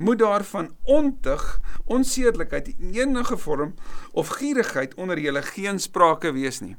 moet 0.00 0.18
daar 0.18 0.44
van 0.44 0.70
ontug, 0.84 1.60
onsedelikheid 1.84 2.68
in 2.68 2.94
enige 2.94 3.36
vorm 3.36 3.74
of 4.12 4.28
gierigheid 4.40 4.94
onder 4.94 5.18
julle 5.18 5.42
geen 5.42 5.78
sprake 5.78 6.32
wees 6.32 6.60
nie. 6.60 6.76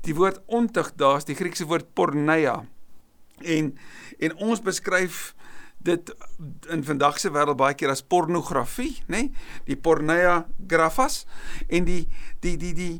Die 0.00 0.14
woord 0.14 0.40
ontug, 0.46 0.94
daar's 0.96 1.26
die 1.28 1.36
Griekse 1.36 1.66
woord 1.66 1.92
porneia. 1.92 2.62
En 3.38 3.74
en 4.18 4.36
ons 4.36 4.62
beskryf 4.62 5.34
dit 5.78 6.14
in 6.68 6.84
vandag 6.84 7.20
se 7.20 7.30
wêreld 7.30 7.58
baie 7.58 7.76
keer 7.78 7.92
as 7.92 8.02
pornografie, 8.02 8.96
nê? 9.06 9.28
Nee? 9.28 9.30
Die 9.68 9.76
porneia 9.76 10.46
grafas 10.66 11.24
en 11.68 11.86
die 11.86 12.06
die 12.40 12.56
die 12.56 12.74
die 12.74 12.94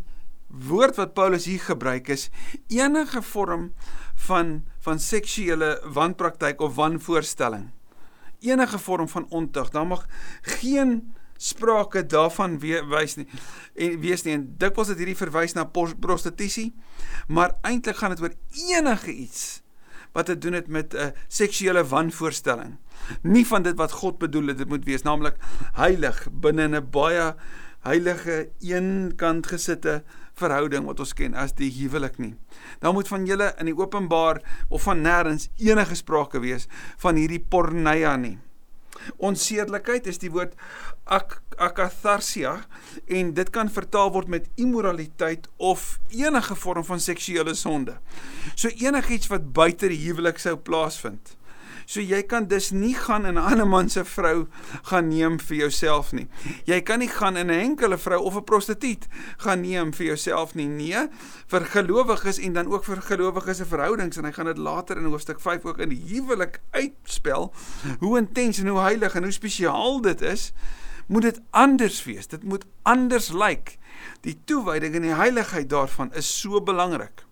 woord 0.48 0.96
wat 0.96 1.14
Paulus 1.14 1.44
hier 1.44 1.60
gebruik 1.60 2.08
is 2.08 2.30
enige 2.68 3.22
vorm 3.22 3.72
van 4.14 4.64
van 4.80 4.98
seksuele 4.98 5.80
wanpraktyk 5.92 6.60
of 6.60 6.74
wanvoorstelling. 6.74 7.70
Enige 8.40 8.78
vorm 8.78 9.08
van 9.08 9.26
ontug. 9.28 9.70
Daar 9.70 9.86
mag 9.86 10.06
geen 10.42 11.14
sprake 11.38 12.02
daarvan 12.06 12.58
wys 12.58 13.14
nie 13.16 13.26
en 13.78 14.00
wees 14.02 14.24
nie 14.26 14.34
en 14.34 14.44
dikwels 14.58 14.90
het 14.90 14.98
hierdie 14.98 15.18
verwys 15.18 15.54
na 15.54 15.64
prostitusie 15.70 16.72
maar 17.30 17.54
eintlik 17.62 18.00
gaan 18.00 18.16
dit 18.16 18.24
oor 18.24 18.34
enige 18.74 19.14
iets 19.14 19.62
wat 20.16 20.26
te 20.26 20.38
doen 20.38 20.58
het 20.58 20.66
met 20.66 20.94
'n 20.94 20.96
uh, 20.96 21.06
seksuele 21.28 21.84
wanvoorstelling 21.86 22.76
nie 23.22 23.46
van 23.46 23.62
dit 23.62 23.76
wat 23.78 23.92
God 23.92 24.18
bedoel 24.18 24.50
het 24.50 24.58
dit 24.58 24.68
moet 24.68 24.84
wees 24.84 25.06
naamlik 25.06 25.38
heilig 25.78 26.26
binne 26.32 26.68
'n 26.68 26.90
baie 26.90 27.34
heilige 27.86 28.48
eenkant 28.64 29.46
gesitte 29.46 30.02
verhouding 30.38 30.86
wat 30.86 31.00
ons 31.02 31.14
ken 31.18 31.34
as 31.38 31.54
die 31.58 31.70
huwelik 31.80 32.18
nie. 32.22 32.34
Dan 32.82 32.94
moet 32.94 33.10
van 33.10 33.26
julle 33.26 33.52
in 33.58 33.70
die 33.70 33.76
openbaar 33.78 34.42
of 34.68 34.86
van 34.86 35.02
nêrens 35.04 35.48
enige 35.58 35.98
sprake 35.98 36.42
wees 36.42 36.68
van 37.02 37.18
hierdie 37.18 37.42
porneia 37.42 38.16
nie. 38.16 38.38
Onsedelikheid 39.22 40.08
is 40.10 40.18
die 40.20 40.30
woord 40.32 40.54
ak 41.06 41.38
akatharsia 41.58 42.54
en 43.06 43.32
dit 43.34 43.50
kan 43.54 43.70
vertaal 43.72 44.12
word 44.14 44.30
met 44.30 44.50
immoraliteit 44.60 45.48
of 45.56 45.96
enige 46.14 46.54
vorm 46.58 46.84
van 46.86 47.00
seksuele 47.02 47.54
sonde. 47.58 47.96
So 48.54 48.68
enigiets 48.68 49.30
wat 49.32 49.52
buite 49.54 49.90
die 49.90 50.02
huwelik 50.06 50.38
sou 50.42 50.56
plaasvind. 50.56 51.37
So 51.88 52.02
jy 52.04 52.20
kan 52.28 52.44
dus 52.50 52.68
nie 52.76 52.92
gaan 52.92 53.24
in 53.24 53.38
'n 53.40 53.40
ander 53.50 53.66
man 53.66 53.88
se 53.88 54.04
vrou 54.04 54.46
gaan 54.82 55.08
neem 55.08 55.38
vir 55.40 55.56
jouself 55.56 56.12
nie. 56.12 56.28
Jy 56.64 56.80
kan 56.82 56.98
nie 56.98 57.08
gaan 57.08 57.36
in 57.36 57.50
'n 57.50 57.60
enkele 57.60 57.98
vrou 57.98 58.20
of 58.22 58.36
'n 58.36 58.44
prostituut 58.44 59.06
gaan 59.38 59.60
neem 59.60 59.94
vir 59.94 60.06
jouself 60.06 60.54
nie. 60.54 60.66
Nee, 60.66 61.08
vir 61.46 61.64
gelowiges 61.64 62.38
en 62.38 62.52
dan 62.52 62.66
ook 62.66 62.84
vir 62.84 63.02
gelowiges 63.02 63.56
se 63.56 63.64
verhoudings 63.64 64.16
en 64.16 64.24
hy 64.24 64.32
gaan 64.32 64.46
dit 64.46 64.58
later 64.58 64.96
in 64.96 65.04
hoofstuk 65.04 65.40
5 65.40 65.64
ook 65.64 65.78
in 65.78 65.88
die 65.88 66.04
huwelik 66.06 66.60
uitspel 66.70 67.54
hoe 67.98 68.18
intens 68.18 68.58
en 68.58 68.68
hoe 68.68 68.80
heilig 68.80 69.14
en 69.14 69.22
hoe 69.22 69.32
spesiaal 69.32 70.00
dit 70.00 70.20
is. 70.20 70.52
Moet 71.06 71.22
dit 71.22 71.40
anders 71.50 72.04
wees. 72.04 72.26
Dit 72.26 72.42
moet 72.42 72.66
anders 72.82 73.32
lyk. 73.32 73.78
Die 74.20 74.40
toewyding 74.44 74.94
en 74.94 75.02
die 75.02 75.14
heiligheid 75.14 75.70
daarvan 75.70 76.12
is 76.12 76.40
so 76.40 76.60
belangrik. 76.60 77.27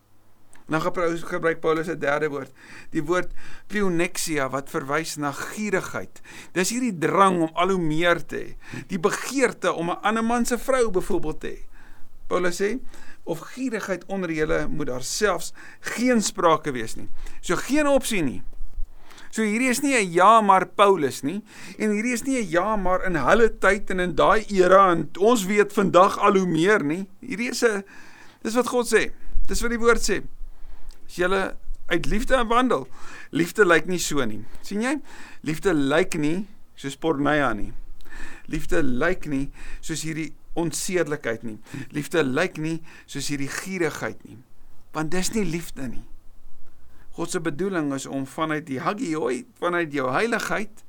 Nou 0.66 0.80
gebruik 0.82 1.60
Paulus 1.60 1.88
'n 1.88 1.98
derde 1.98 2.28
woord, 2.28 2.50
die 2.90 3.02
woord 3.02 3.30
pleonexia 3.66 4.48
wat 4.50 4.70
verwys 4.70 5.16
na 5.16 5.30
gierigheid. 5.32 6.20
Dis 6.52 6.70
hierdie 6.70 6.98
drang 6.98 7.40
om 7.40 7.50
al 7.54 7.70
hoe 7.70 7.78
meer 7.80 8.26
te 8.26 8.36
hê, 8.36 8.56
die 8.88 8.98
begeerte 8.98 9.72
om 9.72 9.90
'n 9.90 10.02
ander 10.02 10.24
man 10.24 10.44
se 10.44 10.58
vrou 10.58 10.90
byvoorbeeld 10.90 11.40
te 11.40 11.46
hê. 11.46 11.58
Paulus 12.26 12.60
sê 12.60 12.80
of 13.24 13.38
gierigheid 13.38 14.04
onder 14.06 14.30
julle 14.32 14.66
moet 14.68 14.86
daar 14.86 15.02
selfs 15.02 15.52
geen 15.80 16.22
sprake 16.22 16.72
wees 16.72 16.96
nie. 16.96 17.08
So 17.40 17.56
geen 17.56 17.86
opsie 17.86 18.22
nie. 18.22 18.42
So 19.30 19.42
hierdie 19.42 19.70
is 19.70 19.82
nie 19.82 19.94
'n 19.94 20.12
ja 20.12 20.40
maar 20.40 20.66
Paulus 20.66 21.22
nie 21.22 21.42
en 21.78 21.90
hierdie 21.90 22.12
is 22.12 22.22
nie 22.22 22.38
'n 22.42 22.48
ja 22.48 22.76
maar 22.76 23.04
in 23.04 23.14
hulle 23.14 23.58
tyd 23.58 23.90
en 23.90 24.00
in 24.00 24.14
daai 24.14 24.44
era 24.48 24.90
en 24.90 25.10
ons 25.18 25.44
weet 25.44 25.72
vandag 25.72 26.18
al 26.18 26.36
hoe 26.36 26.46
meer 26.46 26.84
nie. 26.84 27.06
Hierdie 27.20 27.50
is 27.50 27.62
'n 27.62 27.84
dis 28.42 28.54
wat 28.54 28.66
God 28.66 28.86
sê. 28.86 29.12
Dis 29.46 29.60
wat 29.60 29.70
die 29.70 29.78
woord 29.78 30.10
sê. 30.10 30.22
As 31.06 31.16
jy 31.16 31.30
uit 31.86 32.06
liefde 32.10 32.38
wandel, 32.50 32.86
liefde 33.30 33.64
lyk 33.66 33.86
nie 33.86 34.00
so 34.02 34.24
nie. 34.24 34.44
sien 34.62 34.82
jy? 34.82 34.96
Liefde 35.42 35.74
lyk 35.74 36.18
nie 36.18 36.46
soos 36.74 36.96
porneia 36.96 37.52
nie. 37.54 37.72
Liefde 38.50 38.82
lyk 38.82 39.26
nie 39.30 39.50
soos 39.80 40.02
hierdie 40.02 40.32
onsedelikheid 40.58 41.44
nie. 41.46 41.58
Liefde 41.94 42.24
lyk 42.24 42.58
nie 42.58 42.80
soos 43.06 43.30
hierdie 43.30 43.50
gierigheid 43.50 44.24
nie. 44.26 44.40
Want 44.92 45.12
dis 45.14 45.32
nie 45.34 45.44
liefde 45.44 45.88
nie. 45.88 46.04
God 47.16 47.30
se 47.30 47.40
bedoeling 47.40 47.94
is 47.96 48.06
om 48.06 48.26
vanuit 48.28 48.66
die 48.66 48.80
hagioi, 48.80 49.46
vanuit 49.60 49.92
jou 49.92 50.10
heiligheid 50.12 50.82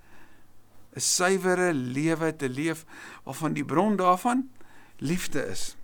'n 0.98 1.00
suiwere 1.00 1.74
lewe 1.74 2.36
te 2.36 2.50
leef 2.50 2.86
waarvan 3.24 3.54
die 3.54 3.66
bron 3.66 3.96
daarvan 3.96 4.50
liefde 4.98 5.46
is. 5.46 5.78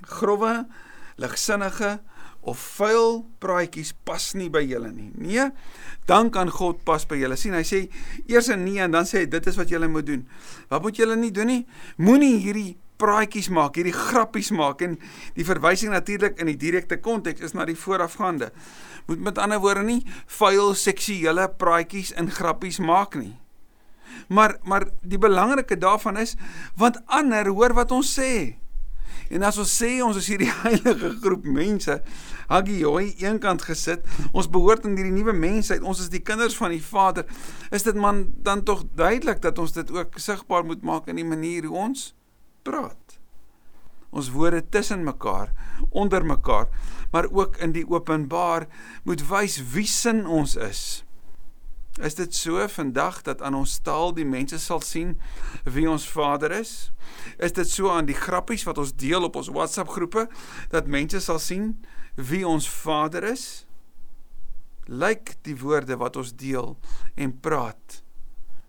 Growwe, 0.00 0.66
ligsinnige, 1.16 2.00
of 2.48 2.60
vuil 2.78 3.22
praatjies 3.42 3.92
pas 4.08 4.24
nie 4.38 4.48
by 4.52 4.62
julle 4.64 4.90
nie. 4.94 5.10
Nee, 5.20 5.50
dan 6.08 6.32
kan 6.34 6.50
God 6.52 6.82
pas 6.88 7.04
by 7.08 7.18
julle. 7.20 7.36
sien, 7.36 7.54
hy 7.54 7.64
sê 7.64 7.88
eers 8.26 8.48
'n 8.48 8.64
nee 8.64 8.80
en 8.80 8.90
dan 8.90 9.04
sê 9.04 9.24
hy 9.24 9.26
dit 9.26 9.46
is 9.46 9.56
wat 9.56 9.68
julle 9.68 9.88
moet 9.88 10.06
doen. 10.06 10.26
Wat 10.68 10.82
moet 10.82 10.96
julle 10.96 11.16
nie 11.16 11.30
doen 11.30 11.46
nie? 11.46 11.66
Moenie 11.96 12.38
hierdie 12.40 12.78
praatjies 12.98 13.48
maak, 13.54 13.78
hierdie 13.78 13.94
grappies 13.94 14.50
maak 14.50 14.82
en 14.82 14.98
die 15.36 15.46
verwysing 15.46 15.92
natuurlik 15.94 16.38
in 16.42 16.50
die 16.50 16.58
direkte 16.58 16.98
konteks 16.98 17.40
is 17.40 17.54
na 17.54 17.64
die 17.68 17.78
voorafgaande. 17.78 18.50
Moet 19.06 19.20
met 19.20 19.38
ander 19.38 19.60
woorde 19.62 19.84
nie 19.86 20.02
vuil 20.38 20.74
seksuele 20.74 21.48
praatjies 21.60 22.12
en 22.12 22.30
grappies 22.30 22.78
maak 22.78 23.14
nie. 23.14 23.36
Maar 24.28 24.58
maar 24.64 24.88
die 25.02 25.18
belangrike 25.18 25.78
daarvan 25.78 26.18
is 26.18 26.34
want 26.76 26.98
ander 27.06 27.46
hoor 27.46 27.74
wat 27.74 27.94
ons 27.94 28.18
sê. 28.18 28.58
En 29.30 29.44
as 29.44 29.58
ons 29.60 29.72
sê 29.82 29.98
ons 30.04 30.16
is 30.16 30.28
hierdie 30.32 30.50
heilige 30.64 31.12
groep 31.22 31.44
mense, 31.44 32.00
Haggie 32.48 32.78
Joy 32.80 33.12
eenkant 33.20 33.62
gesit, 33.68 34.06
ons 34.32 34.48
behoort 34.48 34.86
in 34.88 34.96
hierdie 34.96 35.12
nuwe 35.12 35.34
mensheid, 35.36 35.84
ons 35.84 36.00
is 36.00 36.08
die 36.12 36.22
kinders 36.24 36.56
van 36.56 36.72
die 36.72 36.82
Vader, 36.82 37.28
is 37.74 37.84
dit 37.84 37.96
man 37.96 38.26
dan 38.44 38.64
tog 38.64 38.86
duidelik 38.96 39.42
dat 39.44 39.60
ons 39.60 39.76
dit 39.76 39.90
ook 39.92 40.16
sigbaar 40.16 40.64
moet 40.64 40.82
maak 40.82 41.10
in 41.12 41.20
die 41.20 41.28
manier 41.28 41.68
hoe 41.68 41.76
ons 41.88 42.12
praat. 42.64 43.18
Ons 44.08 44.30
woorde 44.32 44.62
tussen 44.72 45.04
mekaar, 45.04 45.52
onder 45.90 46.24
mekaar, 46.24 46.70
maar 47.12 47.28
ook 47.28 47.60
in 47.60 47.74
die 47.76 47.84
openbaar 47.84 48.64
moet 49.04 49.26
wys 49.28 49.60
wie 49.74 49.86
sin 49.88 50.24
ons 50.26 50.56
is. 50.56 51.04
Is 51.98 52.14
dit 52.14 52.34
so 52.34 52.62
vandag 52.68 53.22
dat 53.26 53.42
aan 53.42 53.56
ons 53.58 53.78
taal 53.82 54.12
die 54.14 54.26
mense 54.26 54.58
sal 54.62 54.80
sien 54.86 55.16
wie 55.66 55.88
ons 55.90 56.06
Vader 56.06 56.52
is? 56.54 56.92
Is 57.42 57.52
dit 57.56 57.66
so 57.66 57.90
aan 57.90 58.06
die 58.06 58.14
grappies 58.14 58.62
wat 58.68 58.78
ons 58.78 58.94
deel 58.94 59.26
op 59.26 59.36
ons 59.40 59.50
WhatsApp 59.50 59.90
groepe 59.90 60.28
dat 60.70 60.86
mense 60.86 61.18
sal 61.24 61.40
sien 61.42 61.72
wie 62.14 62.44
ons 62.46 62.68
Vader 62.70 63.26
is? 63.26 63.64
Lyk 64.86 65.34
die 65.42 65.56
woorde 65.58 65.98
wat 65.98 66.16
ons 66.16 66.30
deel 66.38 66.76
en 67.18 67.34
praat 67.34 67.98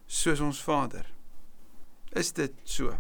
soos 0.10 0.42
ons 0.42 0.62
Vader? 0.66 1.06
Is 2.18 2.34
dit 2.34 2.56
so? 2.66 2.96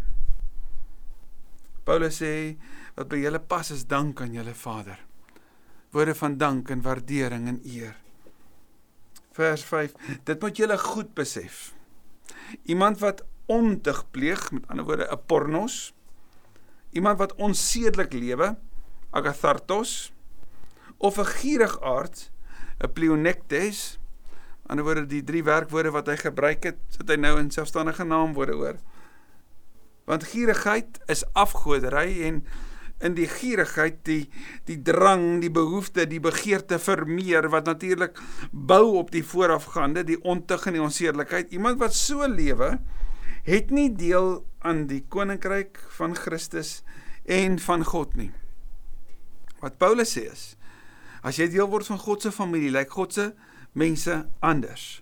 Paulus 1.89 2.21
sê 2.21 2.53
wat 2.93 3.09
by 3.09 3.17
julle 3.23 3.41
pas 3.41 3.73
is 3.73 3.87
dank 3.89 4.21
aan 4.21 4.37
julle 4.37 4.53
Vader. 4.53 5.01
Woorde 5.89 6.13
van 6.13 6.37
dank 6.37 6.69
en 6.69 6.85
waardering 6.85 7.49
en 7.49 7.59
eer 7.65 7.97
vers 9.39 9.63
5. 9.63 9.95
Dit 10.27 10.41
moet 10.43 10.57
julle 10.57 10.77
goed 10.77 11.13
besef. 11.17 11.73
Iemand 12.63 12.99
wat 12.99 13.23
ontug 13.49 14.03
pleeg, 14.11 14.51
met 14.51 14.67
ander 14.67 14.85
woorde 14.85 15.07
'n 15.09 15.25
pornos, 15.25 15.93
iemand 16.91 17.17
wat 17.17 17.35
onsedelik 17.35 18.13
lewe, 18.13 18.57
agathartos, 19.09 20.13
of 20.97 21.17
'n 21.17 21.25
gierig 21.39 21.81
aard, 21.81 22.31
'n 22.83 22.93
pleonektes, 22.93 23.99
ander 24.67 24.85
woorde 24.85 25.05
die 25.05 25.23
drie 25.23 25.43
werkwoorde 25.43 25.91
wat 25.91 26.07
hy 26.07 26.15
gebruik 26.15 26.63
het, 26.63 26.77
sit 26.89 27.09
hy 27.09 27.15
nou 27.15 27.39
in 27.39 27.51
selfstandige 27.51 28.03
naamwoorde 28.03 28.55
oor. 28.55 28.77
Want 30.05 30.23
gierigheid 30.23 30.99
is 31.05 31.25
afgodery 31.33 32.21
en 32.23 32.45
in 32.99 33.15
die 33.15 33.27
gierigheid, 33.31 34.01
die 34.07 34.29
die 34.67 34.77
drang, 34.83 35.39
die 35.43 35.51
behoefte, 35.51 36.05
die 36.09 36.19
begeerte 36.19 36.79
vir 36.83 37.05
meer 37.07 37.49
wat 37.53 37.69
natuurlik 37.69 38.19
bou 38.51 38.97
op 38.99 39.11
die 39.15 39.23
voorafgaande, 39.23 40.03
die 40.03 40.19
ontug 40.23 40.67
en 40.67 40.77
die 40.77 40.83
onsedelikheid. 40.83 41.53
Iemand 41.55 41.79
wat 41.79 41.95
so 41.95 42.27
lewe, 42.27 42.77
het 43.47 43.71
nie 43.71 43.89
deel 43.95 44.43
aan 44.67 44.85
die 44.89 45.01
koninkryk 45.07 45.79
van 45.95 46.15
Christus 46.15 46.81
en 47.25 47.59
van 47.63 47.85
God 47.87 48.15
nie. 48.19 48.31
Wat 49.63 49.79
Paulus 49.79 50.15
sê 50.15 50.27
is, 50.31 50.43
as 51.23 51.39
jy 51.39 51.49
deel 51.51 51.69
word 51.71 51.87
van 51.87 51.99
God 51.99 52.23
se 52.23 52.31
familie, 52.35 52.71
lyk 52.71 52.91
God 52.95 53.15
se 53.15 53.29
mense 53.79 54.15
anders. 54.43 55.01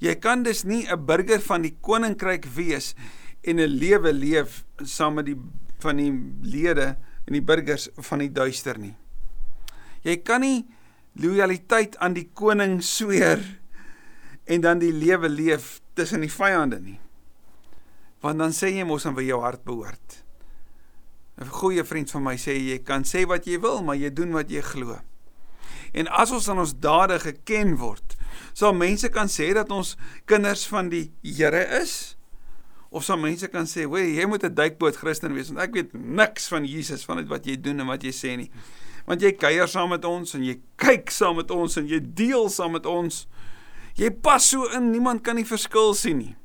Jy 0.00 0.14
kan 0.16 0.42
dus 0.42 0.64
nie 0.64 0.86
'n 0.88 1.06
burger 1.06 1.40
van 1.40 1.62
die 1.62 1.76
koninkryk 1.80 2.46
wees 2.56 2.94
en 3.42 3.60
'n 3.60 3.78
lewe 3.78 4.12
leef 4.12 4.64
saam 4.82 5.14
met 5.14 5.26
die 5.26 5.36
van 5.80 5.96
die 5.96 6.12
lede 6.42 6.96
en 7.30 7.38
die 7.38 7.46
burgers 7.46 7.86
van 8.10 8.24
die 8.24 8.32
duister 8.34 8.78
nie. 8.82 8.96
Jy 10.02 10.16
kan 10.26 10.42
nie 10.42 10.64
loyaliteit 11.20 11.94
aan 12.02 12.16
die 12.16 12.26
koning 12.34 12.80
sweer 12.82 13.38
en 14.50 14.64
dan 14.64 14.82
die 14.82 14.90
lewe 14.90 15.30
leef 15.30 15.78
tussen 15.94 16.24
die 16.26 16.32
vyande 16.32 16.80
nie. 16.82 16.98
Want 18.20 18.42
dan 18.42 18.54
sê 18.56 18.72
jy 18.74 18.84
mos 18.84 19.06
aan 19.06 19.14
wie 19.14 19.28
jou 19.30 19.38
hart 19.44 19.62
behoort. 19.64 20.24
'n 21.40 21.48
Goeie 21.48 21.84
vriend 21.84 22.10
van 22.10 22.22
my 22.22 22.36
sê 22.36 22.58
jy 22.58 22.82
kan 22.84 23.06
sê 23.06 23.24
wat 23.26 23.46
jy 23.46 23.60
wil, 23.60 23.80
maar 23.82 23.96
jy 23.96 24.10
doen 24.12 24.34
wat 24.34 24.50
jy 24.50 24.60
glo. 24.60 24.98
En 25.94 26.08
as 26.08 26.30
ons 26.30 26.48
aan 26.48 26.58
ons 26.58 26.74
dade 26.74 27.18
geken 27.18 27.78
word, 27.78 28.16
sal 28.52 28.74
mense 28.74 29.08
kan 29.08 29.28
sê 29.28 29.54
dat 29.54 29.70
ons 29.70 29.96
kinders 30.26 30.66
van 30.66 30.90
die 30.90 31.12
Here 31.22 31.62
is 31.80 32.16
of 32.90 33.04
sal 33.06 33.18
mense 33.22 33.46
kan 33.48 33.66
sê, 33.66 33.86
"Wee, 33.88 34.14
jy 34.14 34.26
moet 34.26 34.44
'n 34.44 34.54
duikboot 34.54 34.96
Christen 34.96 35.34
wees 35.34 35.48
want 35.48 35.60
ek 35.60 35.74
weet 35.74 35.92
niks 35.94 36.48
van 36.48 36.64
Jesus 36.64 37.04
van 37.04 37.16
dit 37.16 37.28
wat 37.28 37.44
jy 37.46 37.56
doen 37.60 37.80
en 37.80 37.86
wat 37.86 38.02
jy 38.02 38.10
sê 38.10 38.36
nie." 38.36 38.50
Want 39.06 39.20
jy 39.20 39.32
kuier 39.32 39.68
saam 39.68 39.88
met 39.90 40.04
ons 40.04 40.34
en 40.34 40.44
jy 40.44 40.60
kyk 40.76 41.10
saam 41.10 41.36
met 41.36 41.50
ons 41.50 41.76
en 41.76 41.86
jy 41.86 42.00
deel 42.14 42.48
saam 42.48 42.72
met 42.72 42.86
ons. 42.86 43.26
Jy 43.94 44.10
pas 44.10 44.48
so 44.48 44.64
in, 44.66 44.90
niemand 44.90 45.22
kan 45.22 45.36
die 45.36 45.44
verskil 45.44 45.94
sien 45.94 46.18
nie. 46.18 46.36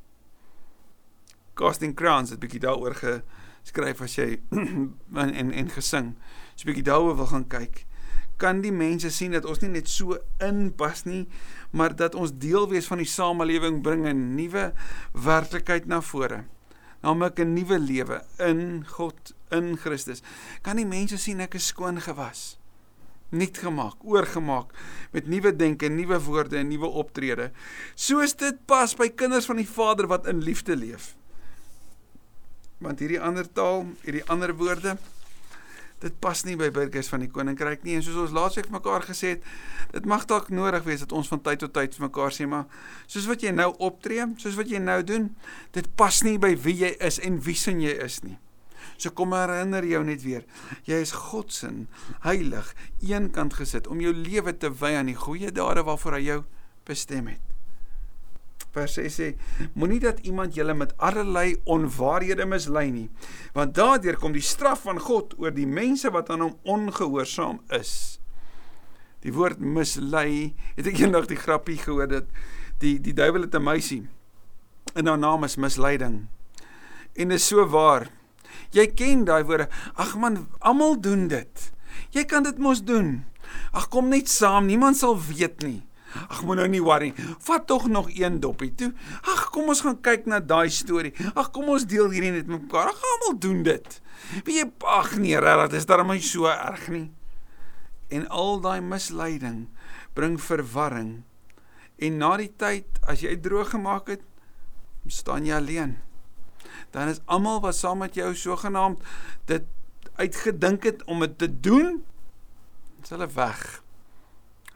Casting 1.53 1.95
Crowns 1.95 2.29
het 2.29 2.39
bietjie 2.39 2.59
daaroor 2.59 2.95
geskryf 2.95 4.01
as 4.01 4.15
jy 4.15 4.39
en 4.51 4.95
en, 5.13 5.51
en 5.51 5.69
gesing. 5.69 6.15
So 6.55 6.63
'n 6.65 6.73
bietjie 6.73 6.83
daaroor 6.83 7.15
wil 7.15 7.27
gaan 7.27 7.47
kyk 7.47 7.85
kan 8.41 8.61
die 8.63 8.73
mense 8.73 9.09
sien 9.13 9.35
dat 9.35 9.45
ons 9.47 9.61
nie 9.63 9.71
net 9.77 9.89
so 9.91 10.17
inpas 10.43 11.05
nie, 11.07 11.25
maar 11.75 11.95
dat 11.95 12.15
ons 12.15 12.33
deel 12.39 12.67
wees 12.71 12.87
van 12.89 13.01
die 13.01 13.09
samelewing 13.09 13.81
bring 13.83 14.05
'n 14.07 14.35
nuwe 14.35 14.73
werklikheid 15.13 15.87
na 15.87 16.01
vore. 16.01 16.45
Naamlik 17.01 17.39
'n 17.39 17.53
nuwe 17.53 17.79
lewe 17.79 18.23
in 18.39 18.85
God, 18.87 19.33
in 19.51 19.77
Christus. 19.77 20.21
Kan 20.61 20.75
die 20.75 20.85
mense 20.85 21.17
sien 21.17 21.39
ek 21.39 21.55
is 21.55 21.67
skoon 21.67 22.01
gewas? 22.01 22.57
Nuut 23.29 23.57
gemaak, 23.57 23.95
oorgemaak 24.03 24.71
met 25.11 25.27
nuwe 25.27 25.55
denke, 25.55 25.89
nuwe 25.89 26.19
woorde 26.19 26.57
en 26.57 26.67
nuwe 26.67 26.87
optrede. 26.87 27.51
Soos 27.95 28.35
dit 28.35 28.65
pas 28.65 28.95
by 28.95 29.09
kinders 29.09 29.45
van 29.45 29.55
die 29.55 29.69
Vader 29.69 30.07
wat 30.07 30.27
in 30.27 30.41
liefde 30.41 30.75
leef. 30.75 31.15
Want 32.77 32.99
hierdie 32.99 33.21
ander 33.21 33.51
taal, 33.51 33.85
hierdie 34.03 34.25
ander 34.29 34.55
woorde 34.55 34.97
dit 36.05 36.15
pas 36.23 36.43
nie 36.47 36.55
by 36.59 36.69
burgers 36.73 37.09
van 37.11 37.23
die 37.25 37.31
koninkryk 37.31 37.83
nie. 37.85 37.97
En 37.97 38.05
soos 38.05 38.17
ons 38.27 38.35
laasweek 38.35 38.69
mekaar 38.73 39.05
gesê 39.07 39.35
het 39.35 39.49
dit 39.95 40.07
mag 40.09 40.25
dalk 40.29 40.49
nodig 40.53 40.85
wees 40.87 41.03
dat 41.05 41.13
ons 41.15 41.29
van 41.31 41.41
tyd 41.45 41.61
tot 41.63 41.73
tyd 41.75 41.95
vir 41.97 42.07
mekaar 42.07 42.33
sê 42.35 42.47
maar 42.49 42.65
soos 43.05 43.27
wat 43.29 43.45
jy 43.45 43.53
nou 43.55 43.69
optree 43.87 44.25
soos 44.41 44.57
wat 44.59 44.71
jy 44.71 44.81
nou 44.83 44.99
doen 45.07 45.29
dit 45.77 45.87
pas 45.99 46.21
nie 46.27 46.37
by 46.41 46.53
wie 46.65 46.75
jy 46.83 46.91
is 47.09 47.21
en 47.23 47.39
wie 47.45 47.57
sin 47.59 47.81
jy 47.83 47.95
is 48.05 48.21
nie. 48.25 48.37
So 48.97 49.11
kom 49.11 49.33
herinner 49.35 49.85
jou 49.87 50.03
net 50.07 50.23
weer 50.25 50.45
jy 50.89 51.01
is 51.05 51.15
God 51.31 51.53
se 51.53 51.71
heilig 52.27 52.73
eenkant 53.01 53.57
gesit 53.59 53.89
om 53.91 54.03
jou 54.03 54.13
lewe 54.13 54.55
te 54.57 54.71
wy 54.71 54.95
aan 54.99 55.11
die 55.11 55.19
goeie 55.19 55.51
dade 55.51 55.85
waarvoor 55.87 56.19
hy 56.19 56.23
jou 56.29 56.39
bestem 56.85 57.33
het 57.33 57.54
vers 58.75 58.97
6 58.99 59.17
sê 59.19 59.29
moenie 59.73 60.01
dat 60.03 60.19
iemand 60.27 60.55
julle 60.57 60.75
met 60.77 60.93
allerlei 60.97 61.55
onwaarhede 61.63 62.47
mislei 62.49 62.89
nie 62.91 63.07
want 63.55 63.75
daardeur 63.77 64.19
kom 64.19 64.35
die 64.35 64.43
straf 64.43 64.85
van 64.87 64.99
God 64.99 65.35
oor 65.39 65.55
die 65.55 65.69
mense 65.69 66.11
wat 66.11 66.29
aan 66.33 66.43
hom 66.45 66.55
ongehoorsaam 66.75 67.61
is. 67.79 68.19
Die 69.23 69.33
woord 69.33 69.61
mislei 69.61 70.53
het 70.75 70.89
ek 70.91 70.99
eendag 71.01 71.29
die 71.31 71.39
grappie 71.39 71.79
gehoor 71.81 72.09
dat 72.11 72.29
die 72.83 72.97
die 73.01 73.15
duiwel 73.15 73.47
het 73.47 73.55
'n 73.55 73.63
meisie 73.63 74.03
en 74.93 75.07
haar 75.07 75.19
naam 75.19 75.43
is 75.43 75.55
misleiding. 75.55 76.27
En 77.15 77.31
is 77.31 77.47
so 77.47 77.65
waar 77.65 78.09
jy 78.71 78.87
ken 78.87 79.25
daai 79.25 79.43
woorde 79.43 79.69
ag 79.95 80.15
man 80.17 80.47
almal 80.59 80.99
doen 80.99 81.27
dit. 81.27 81.71
Jy 82.11 82.25
kan 82.25 82.43
dit 82.43 82.57
mos 82.57 82.83
doen. 82.83 83.25
Ag 83.71 83.87
kom 83.89 84.09
net 84.09 84.29
saam 84.29 84.65
niemand 84.65 84.97
sal 84.97 85.15
weet 85.15 85.63
nie 85.63 85.83
Ag 86.29 86.43
moet 86.45 86.59
nou 86.61 86.67
nie 86.71 86.81
worry. 86.83 87.11
Vat 87.45 87.67
tog 87.67 87.87
nog 87.87 88.09
een 88.13 88.39
doppie 88.39 88.71
toe. 88.75 88.91
Ag 89.21 89.49
kom 89.53 89.69
ons 89.71 89.83
gaan 89.85 89.97
kyk 90.01 90.25
na 90.29 90.39
daai 90.39 90.69
storie. 90.73 91.13
Ag 91.33 91.51
kom 91.55 91.69
ons 91.73 91.85
deel 91.89 92.09
hierdie 92.13 92.31
net 92.35 92.47
met 92.47 92.65
mekaar. 92.65 92.91
Ag 92.93 93.03
almal 93.11 93.37
doen 93.39 93.63
dit. 93.67 93.99
Wie 94.47 94.63
ag 94.95 95.15
nee, 95.21 95.37
regtig, 95.39 95.77
is 95.81 95.85
daarmee 95.89 96.23
so 96.23 96.49
erg 96.49 96.87
nie. 96.93 97.09
En 98.13 98.27
al 98.29 98.59
daai 98.63 98.81
misleiding 98.81 99.67
bring 100.13 100.39
verwarring. 100.41 101.23
En 101.97 102.17
na 102.17 102.35
die 102.39 102.51
tyd 102.51 102.99
as 103.07 103.23
jy 103.23 103.35
droog 103.39 103.73
gemaak 103.75 104.11
het, 104.11 104.23
staan 105.07 105.45
jy 105.45 105.55
alleen. 105.59 105.97
Dan 106.91 107.11
is 107.11 107.21
almal 107.25 107.61
wat 107.63 107.75
saam 107.75 108.01
met 108.03 108.15
jou 108.15 108.33
sogenaamd 108.35 109.01
dit 109.51 109.65
uitgedink 110.15 110.83
het 110.87 111.03
om 111.11 111.19
dit 111.25 111.37
te 111.37 111.49
doen, 111.59 112.03
hulle 113.09 113.27
weg 113.35 113.84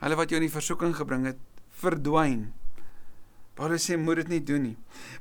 hulle 0.00 0.18
wat 0.18 0.32
jou 0.32 0.40
in 0.40 0.46
die 0.46 0.52
versoeking 0.52 0.96
gebring 0.96 1.28
het, 1.28 1.38
verdwyn. 1.82 2.50
Paulus 3.58 3.84
sê 3.84 3.98
moet 4.00 4.22
dit 4.22 4.30
nie 4.32 4.42
doen 4.46 4.62
nie, 4.70 4.76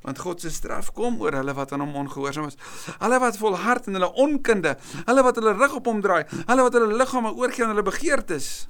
want 0.05 0.21
God 0.23 0.39
se 0.39 0.51
straf 0.53 0.93
kom 0.95 1.17
oor 1.19 1.35
hulle 1.35 1.55
wat 1.57 1.73
aan 1.75 1.83
hom 1.83 1.97
ongehoorsaam 2.05 2.47
is. 2.47 2.59
Hulle 3.01 3.19
wat 3.19 3.39
volhard 3.41 3.89
in 3.89 3.97
hulle 3.99 4.11
onkunde, 4.23 4.77
hulle 5.09 5.25
wat 5.25 5.39
hulle 5.41 5.55
rug 5.57 5.75
op 5.81 5.89
hom 5.91 5.99
draai, 6.05 6.23
hulle 6.45 6.65
wat 6.65 6.77
hulle 6.77 6.99
liggame 7.01 7.33
oorgee 7.35 7.65
aan 7.65 7.73
hulle 7.73 7.83
begeertes, 7.87 8.69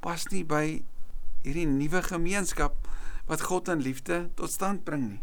pas 0.00 0.24
nie 0.32 0.46
by 0.48 0.64
hierdie 1.44 1.66
nuwe 1.68 2.00
gemeenskap 2.06 2.88
wat 3.28 3.44
God 3.50 3.68
in 3.72 3.84
liefde 3.84 4.22
tot 4.38 4.52
stand 4.52 4.86
bring 4.86 5.04
nie. 5.10 5.20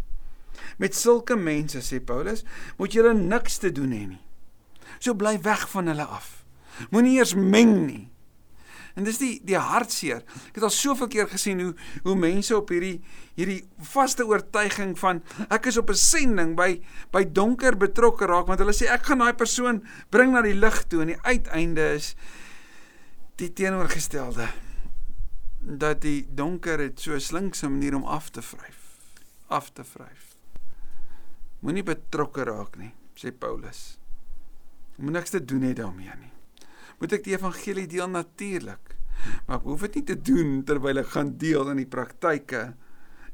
Met 0.82 0.96
sulke 0.98 1.38
mense 1.38 1.82
sê 1.86 2.00
Paulus, 2.04 2.44
moet 2.78 2.94
julle 2.94 3.14
niks 3.18 3.58
te 3.62 3.72
doen 3.74 3.94
hê 3.94 4.04
nie. 4.14 4.22
So 5.00 5.18
bly 5.18 5.38
weg 5.46 5.66
van 5.74 5.90
hulle 5.92 6.06
af. 6.06 6.44
Moenie 6.94 7.18
eers 7.18 7.34
meng 7.38 7.74
nie. 7.86 8.06
En 8.98 9.06
dis 9.06 9.20
die 9.22 9.36
die 9.46 9.58
hartseer. 9.62 10.24
Ek 10.50 10.58
het 10.58 10.66
al 10.66 10.74
soveel 10.74 11.10
keer 11.14 11.28
gesien 11.30 11.62
hoe 11.62 11.74
hoe 12.08 12.16
mense 12.18 12.56
op 12.58 12.72
hierdie 12.74 12.98
hierdie 13.38 13.62
vaste 13.92 14.26
oortuiging 14.26 14.96
van 14.98 15.22
ek 15.54 15.70
is 15.70 15.78
op 15.78 15.92
'n 15.94 16.02
sending 16.02 16.56
by 16.58 16.82
by 17.14 17.24
donker 17.24 17.78
betrokke 17.78 18.26
raak 18.26 18.48
want 18.48 18.60
hulle 18.60 18.74
sê 18.74 18.90
ek 18.90 19.06
gaan 19.06 19.22
daai 19.22 19.38
persoon 19.38 19.84
bring 20.10 20.34
na 20.34 20.42
die 20.42 20.58
lig 20.58 20.84
toe 20.90 21.02
en 21.02 21.14
die 21.14 21.22
uiteinde 21.22 21.94
is 21.94 22.16
die 23.38 23.54
teenoorgestelde. 23.54 24.48
Dat 25.62 26.02
die 26.02 26.26
donker 26.34 26.80
het 26.80 27.00
so 27.00 27.20
slinkse 27.20 27.70
manier 27.70 27.96
om 27.96 28.04
af 28.04 28.30
te 28.30 28.42
vryf 28.42 28.82
af 29.48 29.70
te 29.70 29.84
vryf 29.84 30.36
moenie 31.60 31.84
betrokke 31.84 32.44
raak 32.44 32.78
nie 32.78 32.94
sê 33.16 33.32
Paulus. 33.32 34.00
Moet 34.98 35.14
niks 35.14 35.30
te 35.30 35.46
doen 35.46 35.62
hê 35.62 35.74
daarmee 35.74 36.18
nie 36.18 36.37
moet 36.98 37.14
ek 37.18 37.26
die 37.28 37.36
evangelie 37.36 37.88
deel 37.90 38.10
natuurlik. 38.10 38.96
Maar 39.46 39.60
ek 39.60 39.68
hoef 39.68 39.86
dit 39.88 40.00
nie 40.00 40.08
te 40.12 40.18
doen 40.30 40.52
terwyl 40.68 41.02
ek 41.02 41.14
gaan 41.14 41.34
deel 41.42 41.72
in 41.74 41.82
die 41.82 41.90
praktyke 41.90 42.64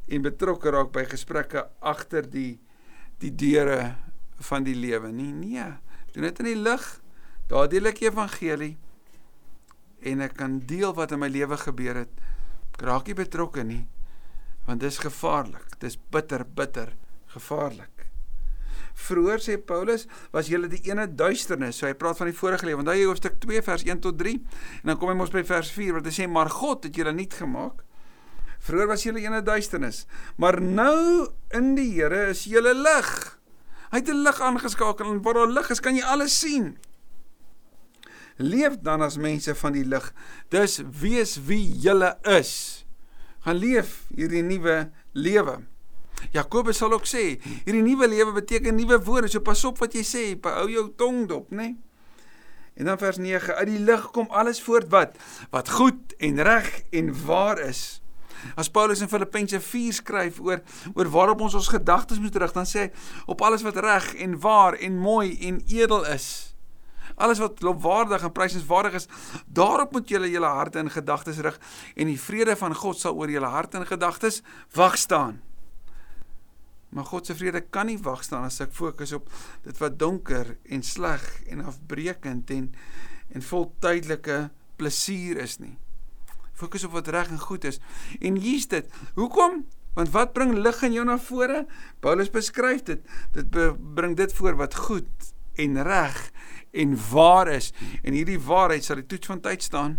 en 0.08 0.26
betrokke 0.26 0.72
raak 0.74 0.92
by 0.96 1.06
gesprekke 1.12 1.68
agter 1.80 2.28
die 2.28 2.60
die 3.24 3.32
deure 3.40 3.94
van 4.44 4.66
die 4.66 4.76
lewe 4.76 5.14
nie. 5.16 5.32
Nee, 5.32 5.70
doen 6.12 6.28
dit 6.28 6.42
in 6.44 6.50
die 6.50 6.60
lig. 6.60 6.84
Daar 7.48 7.70
deel 7.72 7.88
ek 7.88 8.02
die 8.02 8.10
evangelie 8.10 8.74
en 10.04 10.24
ek 10.26 10.36
kan 10.36 10.58
deel 10.68 10.92
wat 10.98 11.14
in 11.16 11.22
my 11.24 11.30
lewe 11.32 11.56
gebeur 11.62 12.02
het. 12.04 12.24
Ek 12.74 12.84
raak 12.90 13.08
nie 13.08 13.18
betrokke 13.18 13.64
nie 13.64 13.84
want 14.68 14.80
dis 14.80 15.00
gevaarlik. 15.04 15.76
Dis 15.80 15.98
bitter 16.12 16.46
bitter 16.48 16.94
gevaarlik. 17.34 17.93
Vroeger 18.94 19.42
sê 19.42 19.58
Paulus, 19.58 20.06
was 20.32 20.48
julle 20.52 20.70
die 20.70 20.82
ene 20.90 21.08
duisternis. 21.10 21.80
So 21.80 21.88
hy 21.88 21.96
praat 21.98 22.20
van 22.20 22.30
die 22.30 22.38
vorige 22.38 22.68
lewe. 22.68 22.84
Onthou 22.84 22.96
jy 22.98 23.08
hoofstuk 23.10 23.40
2 23.42 23.64
vers 23.66 23.86
1 23.88 24.04
tot 24.06 24.20
3 24.20 24.36
en 24.38 24.92
dan 24.92 25.00
kom 25.02 25.10
hy 25.10 25.18
mos 25.18 25.34
by 25.34 25.44
vers 25.48 25.72
4 25.74 25.98
waar 25.98 26.06
hy 26.06 26.14
sê 26.14 26.28
maar 26.30 26.52
God 26.54 26.86
het 26.88 26.96
julle 26.96 27.14
nuut 27.16 27.34
gemaak. 27.34 27.82
Vroeger 28.64 28.88
was 28.88 29.04
julle 29.04 29.20
ene 29.20 29.42
duisternis, 29.44 30.06
maar 30.40 30.62
nou 30.62 31.28
in 31.52 31.74
die 31.76 31.90
Here 31.98 32.30
is 32.32 32.46
julle 32.48 32.72
lig. 32.78 33.10
Hy 33.92 34.00
het 34.00 34.10
'n 34.10 34.24
lig 34.24 34.40
aangeskakel 34.40 35.12
en 35.12 35.22
waar 35.22 35.34
daar 35.34 35.52
lig 35.52 35.70
is, 35.70 35.80
kan 35.80 35.96
jy 35.96 36.04
alles 36.04 36.40
sien. 36.40 36.78
Leef 38.38 38.80
dan 38.82 39.02
as 39.02 39.18
mense 39.18 39.56
van 39.56 39.74
die 39.74 39.86
lig. 39.86 40.14
Dus 40.50 40.82
wees 41.02 41.38
wie 41.46 41.78
julle 41.80 42.18
is. 42.24 42.86
Gaan 43.44 43.60
leef 43.60 44.06
hierdie 44.16 44.42
nuwe 44.42 44.92
lewe. 45.12 45.60
Jakobus 46.32 46.78
sal 46.78 46.94
ook 46.94 47.08
sê, 47.10 47.40
hierdie 47.66 47.84
nuwe 47.84 48.08
lewe 48.08 48.32
beteken 48.40 48.76
nuwe 48.76 49.00
woorde, 49.04 49.28
so 49.28 49.44
pas 49.44 49.64
op 49.68 49.82
wat 49.84 49.98
jy 49.98 50.06
sê, 50.08 50.24
hou 50.44 50.70
jou 50.72 50.88
tong 50.98 51.26
dop, 51.28 51.52
né? 51.52 51.74
En 52.74 52.86
dan 52.86 52.98
vers 52.98 53.18
9, 53.18 53.54
uit 53.56 53.68
die 53.70 53.82
lig 53.86 54.06
kom 54.12 54.32
alles 54.34 54.62
voort 54.62 54.90
wat 54.90 55.20
wat 55.54 55.70
goed 55.70 56.16
en 56.18 56.42
reg 56.42 56.70
en 56.90 57.12
waar 57.26 57.60
is. 57.62 58.02
As 58.56 58.70
Paulus 58.70 59.02
in 59.02 59.10
Filippense 59.12 59.60
4 59.62 59.94
skryf 59.94 60.40
oor 60.42 60.64
oor 60.94 61.12
waarop 61.14 61.46
ons 61.46 61.54
ons 61.54 61.70
gedagtes 61.70 62.20
moet 62.20 62.36
rig, 62.36 62.56
dan 62.56 62.68
sê 62.68 62.88
hy 62.88 62.90
op 63.30 63.46
alles 63.46 63.64
wat 63.66 63.78
reg 63.78 64.10
en 64.26 64.40
waar 64.42 64.74
en 64.74 64.98
mooi 64.98 65.38
en 65.48 65.62
edel 65.70 66.04
is. 66.12 66.56
Alles 67.16 67.38
wat 67.38 67.62
lofwaardig 67.62 68.24
en 68.26 68.34
prysenswaardig 68.34 68.98
is, 69.04 69.08
daarop 69.46 69.94
moet 69.94 70.10
julle 70.10 70.32
julle 70.32 70.50
harte 70.50 70.82
en 70.82 70.90
gedagtes 70.90 71.38
rig 71.46 71.60
en 71.96 72.10
die 72.10 72.20
vrede 72.20 72.58
van 72.58 72.74
God 72.76 73.00
sal 73.00 73.18
oor 73.20 73.30
julle 73.30 73.54
harte 73.54 73.78
en 73.78 73.88
gedagtes 73.88 74.42
wag 74.74 74.98
staan. 74.98 75.42
Maar 76.94 77.06
God 77.10 77.26
se 77.26 77.36
vrede 77.36 77.62
kan 77.74 77.90
nie 77.90 77.98
wag 78.06 78.24
staan 78.24 78.46
as 78.46 78.62
ek 78.62 78.74
fokus 78.76 79.14
op 79.18 79.30
dit 79.66 79.78
wat 79.82 79.98
donker 80.00 80.56
en 80.64 80.84
sleg 80.86 81.24
en 81.50 81.66
afbreekend 81.66 82.52
en 82.54 82.74
en 83.34 83.42
vol 83.42 83.72
tydelike 83.82 84.52
plesier 84.78 85.40
is 85.42 85.58
nie. 85.58 85.74
Fokus 86.54 86.84
op 86.86 86.94
wat 86.94 87.08
reg 87.10 87.32
en 87.34 87.40
goed 87.42 87.64
is. 87.66 87.80
En 88.22 88.36
hier's 88.38 88.68
dit. 88.70 88.90
Hoekom? 89.18 89.64
Want 89.98 90.12
wat 90.14 90.36
bring 90.36 90.54
lig 90.58 90.82
in 90.86 90.94
jou 90.94 91.06
na 91.06 91.18
vore? 91.18 91.64
Paulus 92.02 92.30
beskryf 92.30 92.84
dit. 92.86 93.02
Dit 93.34 93.50
bring 93.96 94.14
dit 94.18 94.34
voor 94.38 94.60
wat 94.60 94.78
goed 94.86 95.32
en 95.58 95.82
reg 95.84 96.20
en 96.72 96.94
waar 97.10 97.50
is. 97.56 97.72
En 98.04 98.14
hierdie 98.14 98.38
waarheid 98.42 98.86
sal 98.86 99.02
die 99.02 99.10
toets 99.10 99.34
van 99.34 99.42
tyd 99.42 99.66
staan. 99.66 99.98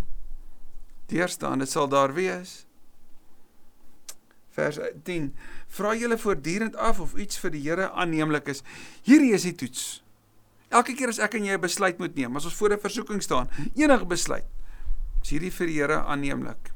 Deurstaan, 1.10 1.58
dit 1.58 1.70
sal 1.70 1.90
daar 1.90 2.14
wees 2.14 2.62
vers 4.54 4.78
10 5.04 5.34
vra 5.68 5.94
julle 5.94 6.18
voortdurend 6.18 6.76
af 6.76 7.00
of 7.00 7.14
iets 7.14 7.38
vir 7.38 7.50
die 7.50 7.62
Here 7.68 7.90
aanneemlik 7.90 8.48
is. 8.48 8.62
Hierdie 9.02 9.32
is 9.34 9.42
die 9.42 9.54
toets. 9.54 10.02
Elke 10.68 10.94
keer 10.94 11.08
as 11.08 11.18
ek 11.18 11.34
en 11.34 11.44
jy 11.44 11.54
'n 11.54 11.60
besluit 11.60 11.98
moet 11.98 12.14
neem 12.14 12.36
as 12.36 12.44
ons 12.44 12.54
voor 12.54 12.72
'n 12.72 12.80
versoeking 12.80 13.22
staan 13.22 13.48
enige 13.74 14.06
besluit 14.06 14.46
is 15.24 15.32
hierdie 15.32 15.52
vir 15.52 15.70
die 15.70 15.78
Here 15.80 15.98
aanneemlik. 16.04 16.70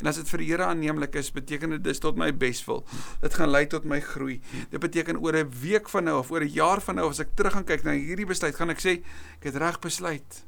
En 0.00 0.10
as 0.10 0.18
dit 0.20 0.28
vir 0.28 0.42
die 0.42 0.48
Here 0.50 0.66
aanneemlik 0.68 1.16
is 1.16 1.30
beteken 1.32 1.76
dit 1.76 1.84
dis 1.84 2.00
tot 2.02 2.18
my 2.20 2.28
beswil. 2.36 2.84
Dit 3.22 3.34
gaan 3.38 3.50
lei 3.50 3.64
tot 3.66 3.86
my 3.88 4.00
groei. 4.04 4.40
Dit 4.70 4.80
beteken 4.80 5.20
oor 5.22 5.36
'n 5.36 5.50
week 5.62 5.88
van 5.88 6.04
nou 6.04 6.18
of 6.18 6.30
oor 6.30 6.44
'n 6.44 6.52
jaar 6.52 6.80
van 6.80 6.96
nou 6.96 7.08
as 7.08 7.20
ek 7.20 7.34
terug 7.34 7.52
gaan 7.52 7.64
kyk 7.64 7.84
na 7.84 7.92
hierdie 7.92 8.26
besluit 8.26 8.54
gaan 8.54 8.70
ek 8.70 8.80
sê 8.80 9.02
ek 9.40 9.44
het 9.44 9.56
reg 9.56 9.80
besluit. 9.80 10.44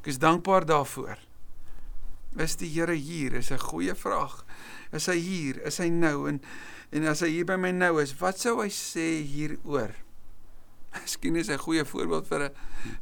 Ek 0.00 0.06
is 0.06 0.18
dankbaar 0.18 0.66
daarvoor. 0.66 1.16
Is 2.36 2.56
die 2.56 2.68
Here 2.68 2.94
hier? 2.94 3.34
Is 3.34 3.50
'n 3.50 3.58
goeie 3.58 3.94
vraag 3.94 4.44
Is 4.92 5.08
hy 5.08 5.16
hier? 5.16 5.60
Is 5.66 5.80
hy 5.80 5.88
nou? 5.88 6.28
En 6.30 6.40
en 6.92 7.06
as 7.08 7.22
hy 7.24 7.30
hier 7.32 7.46
by 7.48 7.56
my 7.56 7.70
nou 7.72 7.94
is, 8.02 8.12
wat 8.20 8.36
sou 8.36 8.58
hy 8.60 8.68
sê 8.68 9.22
hieroor? 9.24 9.94
Miskien 11.00 11.38
is 11.40 11.48
hy 11.48 11.56
'n 11.56 11.64
goeie 11.64 11.84
voorbeeld 11.88 12.28
vir 12.28 12.42
'n 12.44 12.50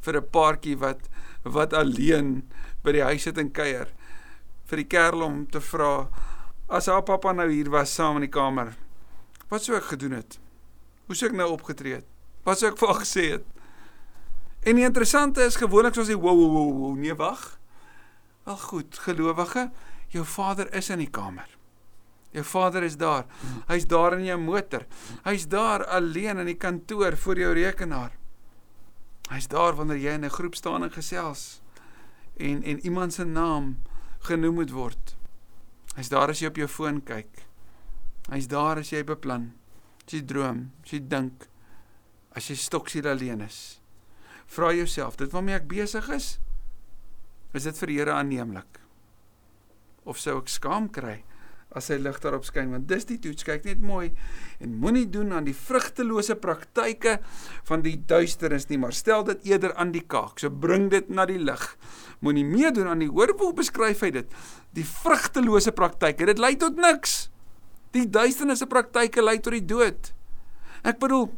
vir 0.07 0.17
'n 0.17 0.31
paartjie 0.31 0.77
wat 0.79 1.09
wat 1.43 1.75
alleen 1.75 2.47
by 2.85 2.93
die 2.93 3.03
huis 3.03 3.23
sit 3.23 3.39
en 3.39 3.51
kuier. 3.51 3.89
Vir 4.71 4.77
die 4.77 4.87
kerel 4.87 5.23
om 5.23 5.47
te 5.47 5.61
vra 5.61 6.09
as 6.69 6.87
haar 6.87 7.03
pappa 7.03 7.33
nou 7.33 7.49
hier 7.51 7.71
was 7.71 7.95
saam 7.95 8.17
in 8.17 8.29
die 8.29 8.37
kamer. 8.39 8.77
Wat 9.51 9.65
sou 9.65 9.75
ek 9.77 9.91
gedoen 9.91 10.13
het? 10.13 10.39
Hoe 11.07 11.17
sou 11.17 11.27
ek 11.27 11.35
nou 11.35 11.51
opgetree 11.51 11.95
het? 11.99 12.07
Wat 12.45 12.59
sou 12.59 12.71
ek 12.71 12.79
vir 12.79 12.89
haar 12.89 13.03
gesê 13.03 13.25
het? 13.35 13.47
En 14.63 14.77
die 14.77 14.85
interessante 14.85 15.43
is 15.43 15.57
gewoonlik 15.57 15.95
soos 15.95 16.09
hy 16.09 16.15
wow 16.15 16.37
wow 16.37 16.53
wow, 16.55 16.71
wow 16.79 16.97
nee 16.97 17.15
wag. 17.15 17.59
Wel 18.45 18.57
goed, 18.57 18.99
gelowige, 18.99 19.71
jou 20.09 20.25
Vader 20.25 20.71
is 20.75 20.91
in 20.91 21.03
die 21.03 21.11
kamer. 21.11 21.60
Jou 22.31 22.45
Vader 22.45 22.83
is 22.87 22.97
daar. 22.97 23.27
Hy's 23.67 23.87
daar 23.91 24.15
in 24.19 24.25
jou 24.25 24.39
motor. 24.39 24.87
Hy's 25.25 25.49
daar 25.51 25.85
alleen 25.87 26.39
in 26.39 26.47
die 26.47 26.59
kantoor 26.59 27.17
voor 27.19 27.39
jou 27.39 27.53
rekenaar. 27.59 28.13
Hy's 29.31 29.49
daar 29.51 29.75
wanneer 29.79 29.99
jy 29.99 30.15
in 30.15 30.25
'n 30.25 30.31
groep 30.31 30.55
staan 30.55 30.83
en 30.83 30.91
gesels 30.91 31.61
en 32.37 32.63
en 32.63 32.81
iemand 32.81 33.13
se 33.13 33.25
naam 33.25 33.77
genoem 34.19 34.55
moet 34.55 34.71
word. 34.71 35.17
Hy's 35.97 36.09
daar 36.09 36.29
as 36.29 36.41
jy 36.41 36.47
op 36.47 36.57
jou 36.57 36.69
foon 36.69 37.03
kyk. 37.03 37.47
Hy's 38.31 38.47
daar 38.49 38.79
as 38.79 38.91
jy 38.91 39.05
beplan, 39.05 39.53
as 40.07 40.13
jy 40.13 40.23
droom, 40.25 40.71
as 40.85 40.91
jy 40.91 41.01
dink, 41.09 41.49
as 42.33 42.49
jy 42.49 42.57
stoksiel 42.57 43.09
alleen 43.11 43.41
is. 43.41 43.81
Vra 44.47 44.73
jouself, 44.73 45.17
dit 45.17 45.33
waarmee 45.33 45.55
ek 45.55 45.69
besig 45.69 46.09
is, 46.09 46.39
is 47.55 47.63
dit 47.63 47.79
vir 47.79 47.89
Here 47.89 48.13
aanneemlik? 48.13 48.81
Of 50.05 50.19
sou 50.19 50.39
ek 50.39 50.49
skaam 50.49 50.89
kry 50.89 51.25
as 51.77 51.91
hy 51.93 52.01
lig 52.03 52.19
daarop 52.23 52.47
skyn 52.49 52.73
want 52.75 52.89
dis 52.91 53.07
die 53.07 53.19
toets 53.23 53.47
kyk 53.47 53.67
net 53.69 53.83
mooi 53.83 54.11
en 54.59 54.73
moenie 54.83 55.07
doen 55.07 55.33
aan 55.37 55.47
die 55.47 55.55
vrugtelose 55.55 56.35
praktyke 56.43 57.19
van 57.69 57.85
die 57.85 57.97
duisternis 58.11 58.67
nie 58.71 58.81
maar 58.83 58.97
stel 58.97 59.23
dit 59.29 59.53
eerder 59.53 59.75
aan 59.79 59.93
die 59.95 60.03
kaak 60.03 60.43
so 60.43 60.51
bring 60.51 60.89
dit 60.91 61.11
na 61.11 61.27
die 61.31 61.39
lig. 61.39 61.63
Moenie 62.21 62.45
meedoen 62.45 62.91
aan 62.91 63.05
die 63.05 63.11
hoorwoel 63.11 63.55
beskryf 63.57 64.03
hy 64.05 64.11
dit 64.19 64.41
die 64.77 64.87
vrugtelose 64.87 65.73
praktyke 65.77 66.27
dit 66.29 66.43
lei 66.43 66.57
tot 66.59 66.79
niks. 66.79 67.29
Die 67.95 68.07
duisternisse 68.07 68.69
praktyke 68.71 69.23
lei 69.23 69.39
tot 69.43 69.57
die 69.57 69.67
dood. 69.67 70.13
Ek 70.87 71.01
bedoel 71.03 71.31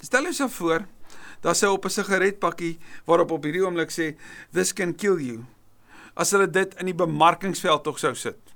stel 0.00 0.30
jouself 0.30 0.56
voor 0.56 0.86
dat 1.44 1.56
sy 1.56 1.68
op 1.68 1.84
'n 1.84 1.92
sigaretpakkie 1.92 2.78
waarop 3.06 3.30
op 3.30 3.44
hierdie 3.44 3.64
oomblik 3.64 3.90
sê 3.90 4.16
this 4.52 4.72
can 4.72 4.94
kill 4.94 5.18
you 5.20 5.44
as 6.14 6.32
hulle 6.32 6.50
dit 6.50 6.74
in 6.80 6.86
die 6.86 6.94
bemarkingsveld 6.94 7.84
tog 7.84 7.98
sou 7.98 8.14
sit. 8.14 8.49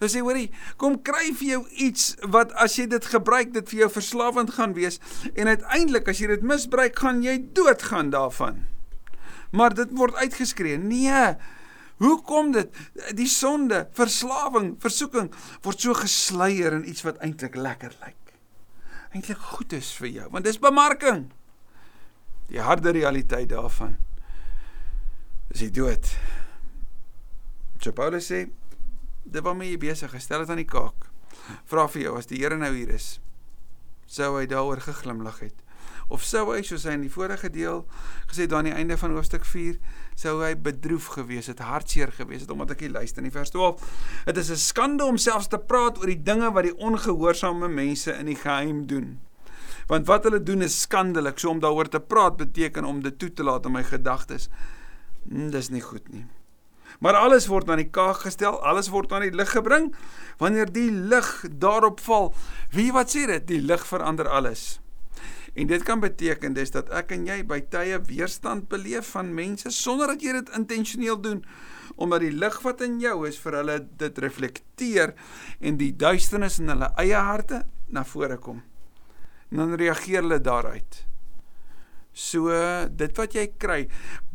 Dan 0.00 0.10
sê 0.12 0.22
hoorie, 0.24 0.50
kom 0.80 0.96
kry 1.02 1.32
vir 1.38 1.48
jou 1.54 1.62
iets 1.86 2.14
wat 2.34 2.52
as 2.60 2.76
jy 2.78 2.86
dit 2.92 3.10
gebruik 3.14 3.52
dit 3.54 3.72
vir 3.72 3.84
jou 3.84 3.90
verslawend 3.96 4.54
gaan 4.56 4.74
wees 4.76 5.00
en 5.34 5.50
uiteindelik 5.50 6.08
as 6.10 6.22
jy 6.22 6.30
dit 6.34 6.46
misbruik 6.46 6.98
gaan 6.98 7.22
jy 7.24 7.38
doodgaan 7.56 8.12
daarvan. 8.14 8.64
Maar 9.54 9.76
dit 9.78 9.92
word 9.94 10.18
uitgeskree. 10.18 10.78
Nee. 10.78 11.34
Hoe 12.02 12.16
kom 12.26 12.50
dit? 12.52 12.74
Die 13.14 13.28
sonde, 13.30 13.84
verslawing, 13.94 14.74
versoeking 14.82 15.30
word 15.62 15.80
so 15.80 15.94
gesluier 15.94 16.74
in 16.74 16.88
iets 16.90 17.04
wat 17.06 17.20
eintlik 17.22 17.54
lekker 17.54 17.94
lyk. 18.02 18.34
Eintlik 19.14 19.38
goed 19.54 19.72
is 19.76 19.92
vir 20.00 20.10
jou, 20.10 20.26
want 20.34 20.46
dis 20.48 20.58
bemarking. 20.58 21.28
Die 22.50 22.60
harde 22.60 22.90
realiteit 22.92 23.48
daarvan 23.52 23.94
is 25.54 25.62
die 25.62 25.70
dood. 25.70 26.10
So 27.78 27.94
Paulus 27.94 28.26
sê, 28.32 28.44
dit 29.24 29.42
waarmee 29.42 29.70
jy 29.70 29.80
besig 29.88 30.14
is, 30.14 30.24
stel 30.28 30.44
dit 30.44 30.50
aan 30.52 30.62
die 30.62 30.68
kaak. 30.68 31.08
Vra 31.68 31.88
vir 31.88 32.06
jou 32.06 32.16
as 32.18 32.30
die 32.30 32.40
Here 32.40 32.56
nou 32.56 32.72
hier 32.74 32.92
is, 32.94 33.18
sou 34.06 34.34
hy 34.38 34.46
daaroor 34.46 34.80
geglimlag 34.84 35.40
het? 35.44 35.64
Of 36.12 36.24
sou 36.24 36.50
hy 36.52 36.60
soos 36.66 36.84
hy 36.84 36.98
in 36.98 37.04
die 37.06 37.12
vorige 37.12 37.48
deel 37.52 37.82
gesê 38.28 38.44
daar 38.48 38.60
aan 38.60 38.68
die 38.68 38.76
einde 38.76 38.96
van 39.00 39.14
hoofstuk 39.16 39.46
4, 39.48 39.78
sou 40.20 40.34
hy 40.42 40.52
bedroef 40.66 41.08
gewees 41.16 41.48
het, 41.48 41.62
hartseer 41.64 42.12
gewees 42.12 42.44
het 42.44 42.52
omdat 42.52 42.74
ek 42.76 42.84
hier 42.84 42.92
luister 42.92 43.22
in 43.22 43.30
die 43.30 43.34
vers 43.34 43.54
12. 43.54 43.80
Dit 44.28 44.40
is 44.42 44.50
'n 44.50 44.60
skande 44.60 45.04
om 45.04 45.16
selfs 45.16 45.48
te 45.48 45.58
praat 45.58 45.98
oor 45.98 46.12
die 46.12 46.22
dinge 46.22 46.52
wat 46.52 46.68
die 46.68 46.76
ongehoorsame 46.76 47.68
mense 47.68 48.12
in 48.12 48.26
die 48.26 48.36
geheim 48.36 48.86
doen. 48.86 49.20
Want 49.88 50.06
wat 50.06 50.24
hulle 50.24 50.42
doen 50.42 50.62
is 50.62 50.80
skandelik. 50.80 51.38
So 51.38 51.50
om 51.50 51.60
daaroor 51.60 51.88
te 51.88 52.00
praat 52.00 52.36
beteken 52.36 52.84
om 52.84 53.02
dit 53.02 53.18
toe 53.18 53.32
te 53.32 53.44
laat 53.44 53.66
in 53.66 53.72
my 53.72 53.82
gedagtes. 53.84 54.48
Hmm, 55.28 55.50
dis 55.50 55.68
nie 55.68 55.80
goed 55.80 56.08
nie. 56.12 56.24
Maar 57.00 57.18
alles 57.18 57.46
word 57.50 57.70
aan 57.70 57.82
die 57.82 57.90
kaak 57.90 58.22
gestel, 58.26 58.60
alles 58.62 58.90
word 58.92 59.12
aan 59.12 59.26
die 59.26 59.34
lig 59.34 59.50
gebring. 59.50 59.90
Wanneer 60.38 60.70
die 60.72 60.90
lig 60.90 61.30
daarop 61.50 62.00
val, 62.04 62.32
wie 62.70 62.92
wat 62.92 63.14
sê 63.14 63.26
dit? 63.30 63.46
Die 63.48 63.60
lig 63.62 63.86
verander 63.86 64.28
alles. 64.28 64.80
En 65.54 65.66
dit 65.70 65.82
kan 65.86 66.00
beteken 66.02 66.54
dis 66.56 66.72
dat 66.74 66.90
ek 66.90 67.12
en 67.14 67.28
jy 67.30 67.38
by 67.46 67.60
tye 67.70 68.00
weerstand 68.08 68.66
beleef 68.68 69.12
van 69.14 69.30
mense 69.34 69.70
sonder 69.70 70.10
dat 70.10 70.22
jy 70.22 70.34
dit 70.40 70.50
intentioneel 70.58 71.20
doen 71.22 71.44
omdat 71.94 72.24
die 72.24 72.32
lig 72.34 72.56
wat 72.64 72.80
in 72.82 72.96
jou 72.98 73.20
is 73.28 73.38
vir 73.38 73.60
hulle 73.60 73.76
dit 74.00 74.18
reflekteer 74.24 75.14
en 75.60 75.78
die 75.78 75.92
duisternis 75.94 76.58
in 76.58 76.72
hulle 76.72 76.90
eie 76.98 77.20
harte 77.28 77.62
na 77.94 78.02
vore 78.08 78.38
kom. 78.42 78.62
En 79.52 79.62
dan 79.62 79.76
reageer 79.78 80.24
hulle 80.24 80.40
daaruit. 80.42 81.04
So 82.14 82.54
dit 82.94 83.18
wat 83.18 83.34
jy 83.34 83.48
kry, 83.58 83.80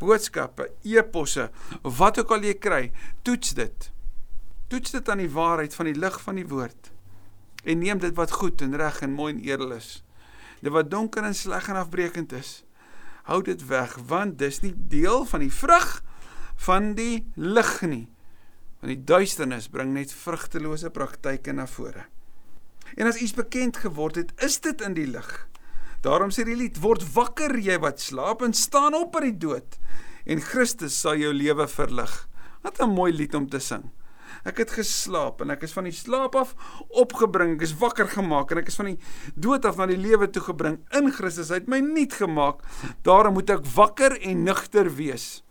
boodskappe, 0.02 0.68
e-posse, 0.84 1.48
wat 1.84 2.20
ook 2.20 2.36
al 2.36 2.44
jy 2.50 2.58
kry, 2.60 2.82
toets 3.24 3.56
dit. 3.56 3.90
Toets 4.70 4.92
dit 4.98 5.10
aan 5.10 5.24
die 5.24 5.32
waarheid 5.32 5.76
van 5.76 5.88
die 5.88 5.96
lig 5.96 6.20
van 6.22 6.38
die 6.42 6.48
woord. 6.48 6.92
En 7.64 7.80
neem 7.80 8.02
dit 8.04 8.16
wat 8.20 8.36
goed 8.36 8.62
en 8.62 8.76
reg 8.78 9.00
en 9.02 9.16
mooi 9.16 9.32
en 9.34 9.42
edel 9.48 9.72
is. 9.80 10.02
Dit 10.60 10.76
wat 10.76 10.92
donker 10.92 11.24
en 11.24 11.36
sleg 11.36 11.70
en 11.72 11.80
afbreekend 11.80 12.36
is, 12.36 12.60
hou 13.30 13.42
dit 13.46 13.62
weg 13.70 13.96
want 14.10 14.40
dis 14.42 14.62
nie 14.64 14.74
deel 14.92 15.24
van 15.30 15.44
die 15.46 15.54
vrug 15.54 16.00
van 16.60 16.94
die 16.98 17.24
lig 17.40 17.74
nie. 17.88 18.06
Want 18.80 18.92
die 18.92 19.04
duisternis 19.08 19.70
bring 19.72 19.94
net 19.96 20.12
vrugtelose 20.12 20.92
praktyke 20.92 21.54
na 21.56 21.68
vore. 21.68 22.06
En 22.98 23.08
as 23.08 23.20
iets 23.22 23.38
bekend 23.38 23.78
geword 23.80 24.18
het, 24.20 24.34
is 24.44 24.60
dit 24.60 24.82
in 24.82 24.96
die 24.98 25.08
lig. 25.08 25.30
Daarom 26.02 26.32
sê 26.32 26.46
die 26.48 26.56
lied: 26.56 26.80
Word 26.82 27.04
wakker 27.14 27.58
jy 27.60 27.78
wat 27.80 28.00
slaap 28.00 28.42
en 28.42 28.54
staan 28.54 28.94
op 28.94 29.16
uit 29.16 29.24
die 29.24 29.38
dood 29.48 29.80
en 30.30 30.42
Christus 30.44 30.98
sal 31.00 31.18
jou 31.20 31.32
lewe 31.34 31.68
verlig. 31.68 32.28
Wat 32.62 32.80
'n 32.80 32.94
mooi 32.94 33.12
lied 33.12 33.36
om 33.36 33.50
te 33.50 33.60
sing. 33.60 33.92
Ek 34.46 34.58
het 34.58 34.72
geslaap 34.72 35.42
en 35.42 35.50
ek 35.50 35.64
is 35.64 35.74
van 35.74 35.84
die 35.84 35.92
slaap 35.92 36.36
af 36.36 36.56
opgebring. 36.90 37.56
Ek 37.56 37.62
is 37.62 37.78
wakker 37.78 38.08
gemaak 38.08 38.52
en 38.52 38.58
ek 38.58 38.68
is 38.68 38.76
van 38.76 38.86
die 38.86 39.00
dood 39.36 39.66
af 39.66 39.78
na 39.78 39.86
die 39.86 39.98
lewe 39.98 40.30
toe 40.30 40.42
gebring 40.42 40.80
in 40.94 41.12
Christus. 41.12 41.50
Hy 41.50 41.56
het 41.56 41.68
my 41.68 41.80
nuut 41.80 42.14
gemaak. 42.14 42.62
Daarom 43.04 43.34
moet 43.34 43.50
ek 43.50 43.66
wakker 43.76 44.22
en 44.22 44.44
nugter 44.44 44.96
wees. 44.96 45.44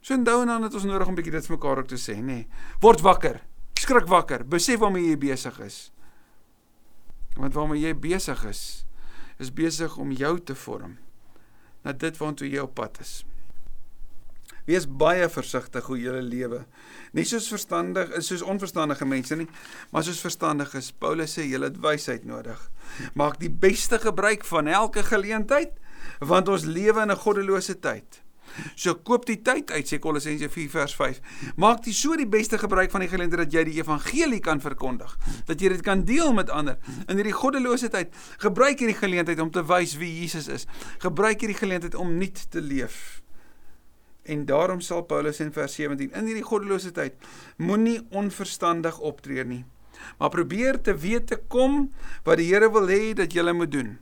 So 0.00 0.14
onthou 0.14 0.42
en 0.42 0.48
dan 0.48 0.62
het 0.62 0.74
ons 0.74 0.84
nodig 0.84 1.06
om 1.06 1.14
'n 1.14 1.16
bietjie 1.16 1.32
dit 1.32 1.46
vir 1.46 1.56
mekaar 1.56 1.78
ook 1.78 1.88
te 1.88 1.96
sê, 1.96 2.16
nê. 2.16 2.22
Nee. 2.22 2.48
Word 2.80 3.00
wakker. 3.00 3.40
Skrik 3.74 4.06
wakker. 4.06 4.44
Besef 4.44 4.78
waarmee 4.78 5.08
jy 5.08 5.18
besig 5.18 5.60
is. 5.60 5.92
Want 7.36 7.54
waarmee 7.54 7.80
jy 7.80 7.94
besig 7.94 8.44
is, 8.44 8.84
is 9.42 9.52
besig 9.52 9.98
om 9.98 10.14
jou 10.14 10.38
te 10.38 10.54
vorm 10.54 10.96
na 11.82 11.92
dit 11.92 12.18
waartoe 12.18 12.48
jy 12.48 12.62
op 12.62 12.76
pad 12.78 13.00
is. 13.02 13.22
Wees 14.68 14.84
baie 14.86 15.26
versigtig 15.26 15.88
hoe 15.90 15.96
jy 15.98 16.20
lewe. 16.22 16.60
Nie 17.16 17.24
soos 17.26 17.48
verstandig, 17.50 18.12
soos 18.22 18.44
onverstandige 18.46 19.06
mense 19.08 19.34
nie, 19.40 19.48
maar 19.90 20.06
soos 20.06 20.22
verstandiges. 20.22 20.92
Paulus 21.02 21.34
sê 21.34 21.48
jy 21.48 21.58
het 21.64 21.80
wysheid 21.82 22.26
nodig. 22.28 22.60
Maak 23.18 23.40
die 23.42 23.50
beste 23.50 23.98
gebruik 23.98 24.46
van 24.46 24.70
elke 24.70 25.02
geleentheid, 25.02 25.74
want 26.20 26.48
ons 26.48 26.68
lewe 26.68 27.02
in 27.02 27.10
'n 27.10 27.24
goddelose 27.24 27.74
tyd. 27.74 28.22
So 28.74 28.94
koop 28.94 29.26
die 29.28 29.38
tyd 29.44 29.70
uit 29.70 29.88
sê 29.88 29.98
Kolossense 30.02 30.48
4 30.52 30.70
vers 30.72 30.94
5. 30.98 31.20
Maak 31.60 31.82
die 31.86 31.94
so 31.96 32.16
die 32.18 32.28
beste 32.28 32.58
gebruik 32.60 32.92
van 32.92 33.04
die 33.04 33.10
geleentheid 33.12 33.46
dat 33.46 33.56
jy 33.56 33.64
die 33.70 33.78
evangelie 33.80 34.40
kan 34.44 34.62
verkondig, 34.62 35.16
dat 35.48 35.60
jy 35.60 35.72
dit 35.74 35.84
kan 35.86 36.04
deel 36.08 36.32
met 36.36 36.50
ander. 36.50 36.78
In 37.08 37.18
hierdie 37.18 37.36
goddelose 37.36 37.90
tyd, 37.92 38.12
gebruik 38.42 38.82
hierdie 38.82 38.98
geleentheid 38.98 39.42
om 39.42 39.50
te 39.52 39.64
wys 39.66 39.96
wie 40.00 40.12
Jesus 40.20 40.48
is. 40.52 40.68
Gebruik 41.02 41.44
hierdie 41.44 41.58
geleentheid 41.58 41.98
om 41.98 42.16
nuut 42.18 42.46
te 42.50 42.60
leef. 42.60 43.22
En 44.22 44.44
daarom 44.46 44.80
sal 44.80 45.02
Paulus 45.02 45.40
in 45.40 45.50
vers 45.52 45.74
17 45.74 46.12
in 46.14 46.28
hierdie 46.30 46.46
goddelose 46.46 46.92
tyd 46.94 47.16
moenie 47.58 47.98
onverstandig 48.14 49.00
optree 49.02 49.42
nie, 49.44 49.64
maar 50.18 50.30
probeer 50.30 50.78
te 50.80 50.94
weet 50.94 51.26
te 51.26 51.40
kom 51.50 51.88
wat 52.26 52.38
die 52.38 52.46
Here 52.52 52.70
wil 52.70 52.86
hê 52.90 53.14
dat 53.18 53.34
jy 53.34 53.52
moet 53.52 53.72
doen. 53.72 53.96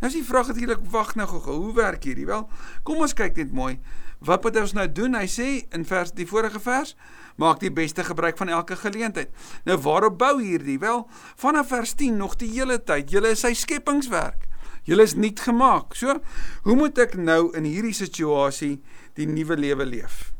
Nou 0.00 0.08
is 0.08 0.16
die 0.16 0.24
vraag 0.24 0.48
natuurlik, 0.48 0.84
wag 0.90 1.14
nou 1.14 1.26
gou, 1.28 1.56
hoe 1.66 1.74
werk 1.76 2.06
hierdie? 2.08 2.26
Wel, 2.28 2.46
kom 2.88 3.02
ons 3.04 3.12
kyk 3.16 3.36
net 3.36 3.50
mooi. 3.52 3.74
Wat 4.24 4.44
moet 4.44 4.56
ons 4.60 4.72
nou 4.76 4.86
doen? 4.88 5.16
Hy 5.16 5.26
sê 5.28 5.48
in 5.76 5.84
vers 5.88 6.12
die 6.16 6.26
vorige 6.28 6.60
vers, 6.60 6.94
maak 7.40 7.60
die 7.60 7.72
beste 7.72 8.04
gebruik 8.04 8.40
van 8.40 8.48
elke 8.52 8.76
geleentheid. 8.80 9.32
Nou 9.68 9.76
waarop 9.84 10.16
bou 10.20 10.34
hierdie? 10.40 10.78
Wel, 10.80 11.04
vanaf 11.40 11.68
vers 11.72 11.92
10 12.00 12.16
nog 12.20 12.38
die 12.40 12.48
hele 12.52 12.78
tyd. 12.80 13.12
Julle 13.12 13.34
is 13.36 13.44
sy 13.44 13.52
skepingswerk. 13.56 14.48
Julle 14.88 15.04
is 15.04 15.16
nuut 15.16 15.40
gemaak. 15.40 15.92
So, 15.96 16.16
hoe 16.64 16.76
moet 16.76 16.98
ek 17.00 17.18
nou 17.20 17.50
in 17.56 17.68
hierdie 17.68 17.96
situasie 17.96 18.78
die 19.20 19.28
nuwe 19.28 19.56
lewe 19.60 19.84
leef? 19.84 20.30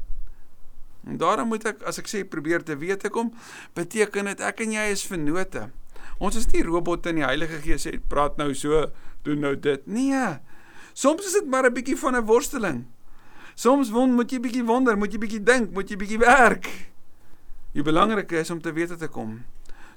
En 1.09 1.21
daarom 1.21 1.53
moet 1.53 1.67
ek 1.69 1.85
as 1.89 2.01
ek 2.01 2.09
sê 2.09 2.25
probeer 2.29 2.65
te 2.65 2.77
weet 2.81 3.05
te 3.05 3.13
kom, 3.13 3.33
beteken 3.77 4.33
dit 4.33 4.41
ek 4.45 4.65
en 4.65 4.75
jy 4.77 4.89
is 4.93 5.05
vennote. 5.09 5.69
Ons 6.21 6.37
is 6.37 6.49
nie 6.53 6.65
robotte 6.67 7.13
in 7.13 7.23
die 7.23 7.25
Heilige 7.25 7.63
Gees 7.65 7.87
sê 7.87 7.95
praat 8.13 8.37
nou 8.41 8.51
so 8.57 8.83
doen 9.23 9.39
nou 9.39 9.55
dit. 9.59 9.87
Nee. 9.87 10.39
Soms 10.93 11.27
is 11.27 11.33
dit 11.33 11.47
maar 11.47 11.65
'n 11.65 11.73
bietjie 11.73 11.97
van 11.97 12.17
'n 12.17 12.25
worsteling. 12.25 12.87
Soms 13.55 13.91
won 13.91 14.15
moet 14.15 14.31
jy 14.31 14.41
bietjie 14.41 14.65
wonder, 14.65 14.99
moet 14.99 15.13
jy 15.13 15.19
bietjie 15.19 15.43
dink, 15.43 15.71
moet 15.71 15.89
jy 15.89 15.97
bietjie 15.97 16.19
werk. 16.19 16.67
Die 17.73 17.83
belangrike 17.83 18.39
is 18.39 18.51
om 18.51 18.61
te 18.61 18.73
weet 18.73 18.89
wat 18.89 18.99
te 18.99 19.09
kom. 19.09 19.45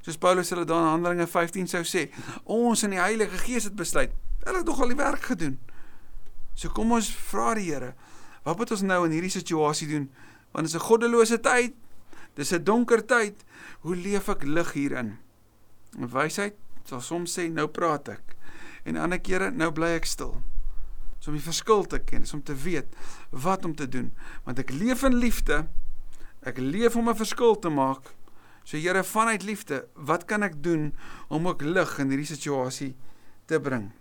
Soos 0.02 0.18
Paulus 0.18 0.50
hulle 0.50 0.66
daar 0.66 0.82
in 0.84 0.88
Handelinge 0.88 1.28
15 1.28 1.68
sou 1.68 1.84
sê, 1.84 2.10
ons 2.44 2.84
in 2.84 2.90
die 2.90 3.00
Heilige 3.00 3.38
Gees 3.38 3.64
het 3.64 3.76
besluit. 3.76 4.12
Hulle 4.44 4.58
het 4.58 4.66
nog 4.66 4.82
al 4.82 4.92
die 4.92 5.00
werk 5.00 5.24
gedoen. 5.32 5.60
So 6.54 6.70
kom 6.70 6.92
ons 6.92 7.08
vra 7.32 7.54
die 7.56 7.72
Here, 7.72 7.94
wat 8.44 8.58
moet 8.58 8.72
ons 8.76 8.82
nou 8.82 9.06
in 9.06 9.16
hierdie 9.16 9.32
situasie 9.32 9.88
doen? 9.88 10.10
Want 10.52 10.68
dit 10.68 10.76
is 10.76 10.82
'n 10.82 10.86
goddelose 10.86 11.40
tyd. 11.40 11.74
Dis 12.36 12.52
'n 12.52 12.64
donker 12.64 13.06
tyd. 13.06 13.46
Hoe 13.82 13.96
leef 13.96 14.28
ek 14.30 14.44
lig 14.44 14.74
hierin? 14.74 15.18
En 16.00 16.10
wysheid 16.10 16.56
sal 16.84 17.02
soms 17.02 17.40
sê 17.40 17.50
nou 17.50 17.68
praat 17.68 18.10
ek. 18.10 18.36
En 18.84 19.00
ander 19.00 19.20
kere 19.20 19.52
nou 19.52 19.72
bly 19.72 19.94
ek 19.98 20.06
stil. 20.10 20.36
So 21.20 21.32
om 21.32 21.38
die 21.38 21.46
verskil 21.46 21.86
te 21.88 22.02
ken, 22.04 22.26
is 22.28 22.34
om 22.36 22.44
te 22.44 22.56
weet 22.56 22.96
wat 23.32 23.66
om 23.66 23.76
te 23.76 23.88
doen. 23.88 24.12
Want 24.44 24.60
ek 24.60 24.74
leef 24.76 25.06
in 25.08 25.16
liefde. 25.16 25.64
Ek 26.44 26.60
leef 26.60 26.96
om 27.00 27.10
'n 27.10 27.16
verskil 27.16 27.56
te 27.60 27.70
maak. 27.70 28.12
So 28.64 28.78
Here, 28.78 29.04
vanuit 29.04 29.44
liefde, 29.44 29.88
wat 29.96 30.26
kan 30.26 30.44
ek 30.44 30.64
doen 30.64 30.94
om 31.28 31.48
ook 31.48 31.62
lig 31.62 31.98
in 32.00 32.10
hierdie 32.10 32.28
situasie 32.28 32.96
te 33.46 33.60
bring? 33.60 33.92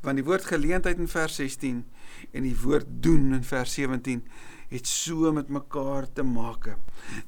Want 0.00 0.16
die 0.16 0.24
woord 0.24 0.44
geleentheid 0.44 0.98
in 0.98 1.08
vers 1.08 1.34
16 1.34 1.84
en 2.32 2.42
die 2.42 2.56
woord 2.56 2.86
doen 2.88 3.34
in 3.34 3.44
vers 3.44 3.74
17 3.74 4.22
het 4.70 4.86
so 4.86 5.32
met 5.34 5.48
mekaar 5.50 6.06
te 6.12 6.22
maak. 6.22 6.68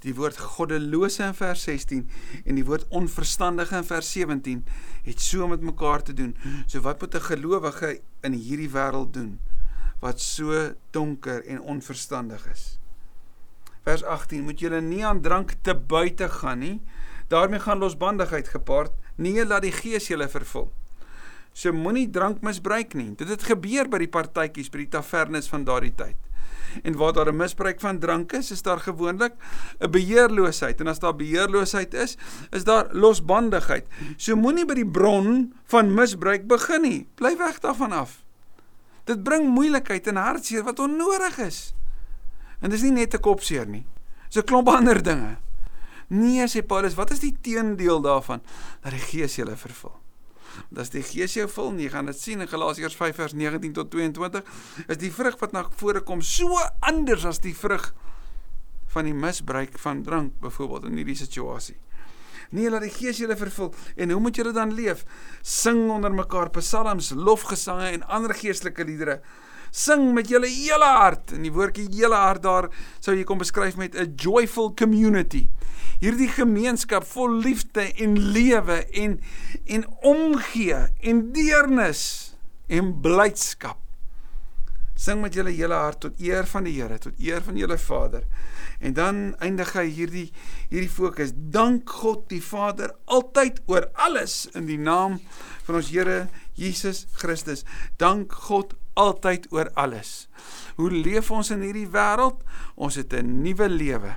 Die 0.05 0.15
woord 0.15 0.39
goddelose 0.39 1.25
in 1.27 1.35
vers 1.35 1.63
16 1.67 2.05
en 2.45 2.59
die 2.59 2.65
woord 2.67 2.87
onverstandige 2.89 3.77
in 3.77 3.89
vers 3.89 4.13
17 4.15 4.65
het 5.07 5.21
so 5.21 5.49
met 5.51 5.61
mekaar 5.61 6.03
te 6.03 6.15
doen. 6.15 6.37
So 6.67 6.81
wat 6.81 7.01
moet 7.01 7.15
'n 7.15 7.29
gelowige 7.31 8.01
in 8.23 8.33
hierdie 8.33 8.71
wêreld 8.71 9.13
doen 9.13 9.41
wat 10.01 10.21
so 10.21 10.75
donker 10.91 11.45
en 11.47 11.61
onverstandig 11.61 12.47
is? 12.51 12.79
Vers 13.83 14.03
18 14.03 14.43
moet 14.43 14.61
julle 14.61 14.81
nie 14.81 15.07
aan 15.07 15.21
drank 15.21 15.55
te 15.63 15.75
buite 15.75 16.29
gaan 16.29 16.59
nie. 16.59 16.81
daarmee 17.33 17.61
gaan 17.61 17.79
losbandigheid 17.79 18.49
gepaard. 18.49 18.93
Nee, 19.15 19.47
laat 19.47 19.63
die 19.63 19.73
Gees 19.73 20.07
julle 20.07 20.29
vervul. 20.29 20.69
So 21.53 21.73
moenie 21.73 22.11
drank 22.11 22.41
misbruik 22.45 22.95
nie. 22.95 23.13
Dit 23.17 23.29
het 23.29 23.45
gebeur 23.49 23.89
by 23.89 24.03
die 24.05 24.11
partytjies 24.13 24.71
by 24.73 24.85
die 24.85 24.93
tavernes 24.93 25.49
van 25.53 25.65
daardie 25.69 25.95
tyd. 25.97 26.17
En 26.83 26.97
waar 26.97 27.13
daar 27.13 27.33
'n 27.33 27.37
misbruik 27.37 27.81
van 27.81 27.99
drank 27.99 28.33
is, 28.33 28.51
is 28.51 28.63
daar 28.63 28.81
gewoonlik 28.81 29.33
'n 29.79 29.91
beheerloosheid 29.91 30.81
en 30.81 30.87
as 30.87 30.99
daar 30.99 31.17
beheerloosheid 31.17 31.95
is, 31.95 32.17
is 32.51 32.65
daar 32.65 32.89
losbandigheid. 32.93 33.87
So 34.17 34.37
moenie 34.37 34.67
by 34.67 34.75
die 34.75 34.91
bron 34.91 35.55
van 35.65 35.95
misbruik 35.95 36.47
begin 36.47 36.83
nie. 36.83 37.09
Bly 37.15 37.37
weg 37.37 37.59
daarvan 37.61 37.93
af. 37.93 38.25
Dit 39.05 39.23
bring 39.23 39.49
moeilikheid 39.49 40.07
en 40.07 40.17
hartseer 40.17 40.63
wat 40.63 40.79
onnodig 40.79 41.39
is. 41.39 41.75
En 42.61 42.71
dis 42.71 42.83
nie 42.83 42.93
net 42.93 43.15
'n 43.15 43.21
kopseer 43.21 43.67
nie. 43.67 43.87
Dis 44.29 44.43
'n 44.43 44.47
klomp 44.47 44.69
ander 44.69 45.03
dinge. 45.03 45.37
Nee, 46.09 46.47
sê 46.49 46.67
Paulus, 46.67 46.95
wat 46.95 47.11
is 47.11 47.21
die 47.21 47.37
teendeel 47.41 48.01
daarvan? 48.01 48.43
Dat 48.81 48.93
die 48.93 49.01
Gees 49.01 49.37
julle 49.37 49.57
vervul. 49.57 50.02
As 50.77 50.93
die 50.93 51.03
Gees 51.07 51.37
jou 51.37 51.49
vul, 51.49 51.73
jy 51.81 51.91
gaan 51.93 52.11
dit 52.11 52.19
sien 52.19 52.41
in 52.41 52.51
Galasiërs 52.51 52.97
5 52.99 53.21
vers 53.23 53.37
19 53.39 53.73
tot 53.77 53.91
22, 53.93 54.43
is 54.87 55.01
die 55.01 55.13
vrug 55.13 55.39
wat 55.41 55.53
na 55.57 55.65
vore 55.81 56.03
kom 56.07 56.23
so 56.23 56.59
anders 56.81 57.25
as 57.29 57.41
die 57.43 57.55
vrug 57.57 57.93
van 58.93 59.09
die 59.09 59.17
misbruik 59.17 59.79
van 59.81 60.03
drank 60.05 60.37
byvoorbeeld 60.43 60.91
in 60.91 61.01
hierdie 61.01 61.17
situasie. 61.17 61.79
Nee, 62.53 62.69
laat 62.69 62.85
die 62.85 62.93
Gees 62.93 63.17
julle 63.23 63.37
vervul. 63.37 63.71
En 63.97 64.11
hoe 64.13 64.21
moet 64.21 64.37
julle 64.37 64.53
dan 64.53 64.75
leef? 64.77 65.07
Sing 65.41 65.87
onder 65.91 66.13
mekaar 66.13 66.51
psalms, 66.59 67.13
lofgesange 67.17 67.89
en 67.95 68.05
ander 68.13 68.35
geestelike 68.37 68.85
liedere 68.85 69.23
Sing 69.73 70.11
met 70.13 70.29
julle 70.29 70.51
hele 70.53 70.85
hart. 70.85 71.33
En 71.33 71.47
die 71.47 71.53
woordjie 71.53 71.89
hele 71.89 72.19
hart 72.21 72.45
daar 72.45 72.69
sou 73.01 73.17
jy 73.17 73.25
kom 73.25 73.41
beskryf 73.41 73.79
met 73.81 73.97
'n 73.97 74.15
joyful 74.17 74.75
community. 74.77 75.49
Hierdie 76.01 76.29
gemeenskap 76.29 77.05
vol 77.05 77.41
liefde 77.41 77.93
en 77.95 78.19
lewe 78.19 78.85
en 78.93 79.21
en 79.67 79.87
omgee 80.03 80.89
en 81.01 81.33
deernis 81.33 82.35
en 82.69 83.01
blydskap. 83.01 83.79
Sing 84.95 85.23
met 85.23 85.35
julle 85.35 85.51
hele 85.51 85.75
hart 85.75 86.01
tot 86.05 86.21
eer 86.21 86.47
van 86.47 86.65
die 86.65 86.75
Here, 86.77 86.99
tot 86.99 87.19
eer 87.19 87.43
van 87.43 87.57
julle 87.57 87.79
Vader. 87.79 88.23
En 88.79 88.93
dan 88.93 89.35
eindig 89.39 89.73
hy 89.73 89.87
hierdie 89.89 90.29
hierdie 90.69 90.91
fokus. 90.91 91.33
Dank 91.35 91.91
God 91.91 92.29
die 92.29 92.43
Vader 92.43 92.93
altyd 93.05 93.63
oor 93.67 93.89
alles 93.95 94.47
in 94.55 94.67
die 94.67 94.79
naam 94.79 95.21
van 95.65 95.81
ons 95.81 95.91
Here 95.91 96.29
Jesus 96.55 97.07
Christus. 97.19 97.65
Dank 97.97 98.33
God 98.33 98.77
altyd 98.95 99.47
oor 99.53 99.71
alles. 99.75 100.29
Hoe 100.77 100.91
leef 100.91 101.31
ons 101.31 101.51
in 101.51 101.63
hierdie 101.65 101.89
wêreld? 101.89 102.43
Ons 102.75 102.95
het 102.95 103.13
'n 103.13 103.43
nuwe 103.43 103.69
lewe. 103.69 104.17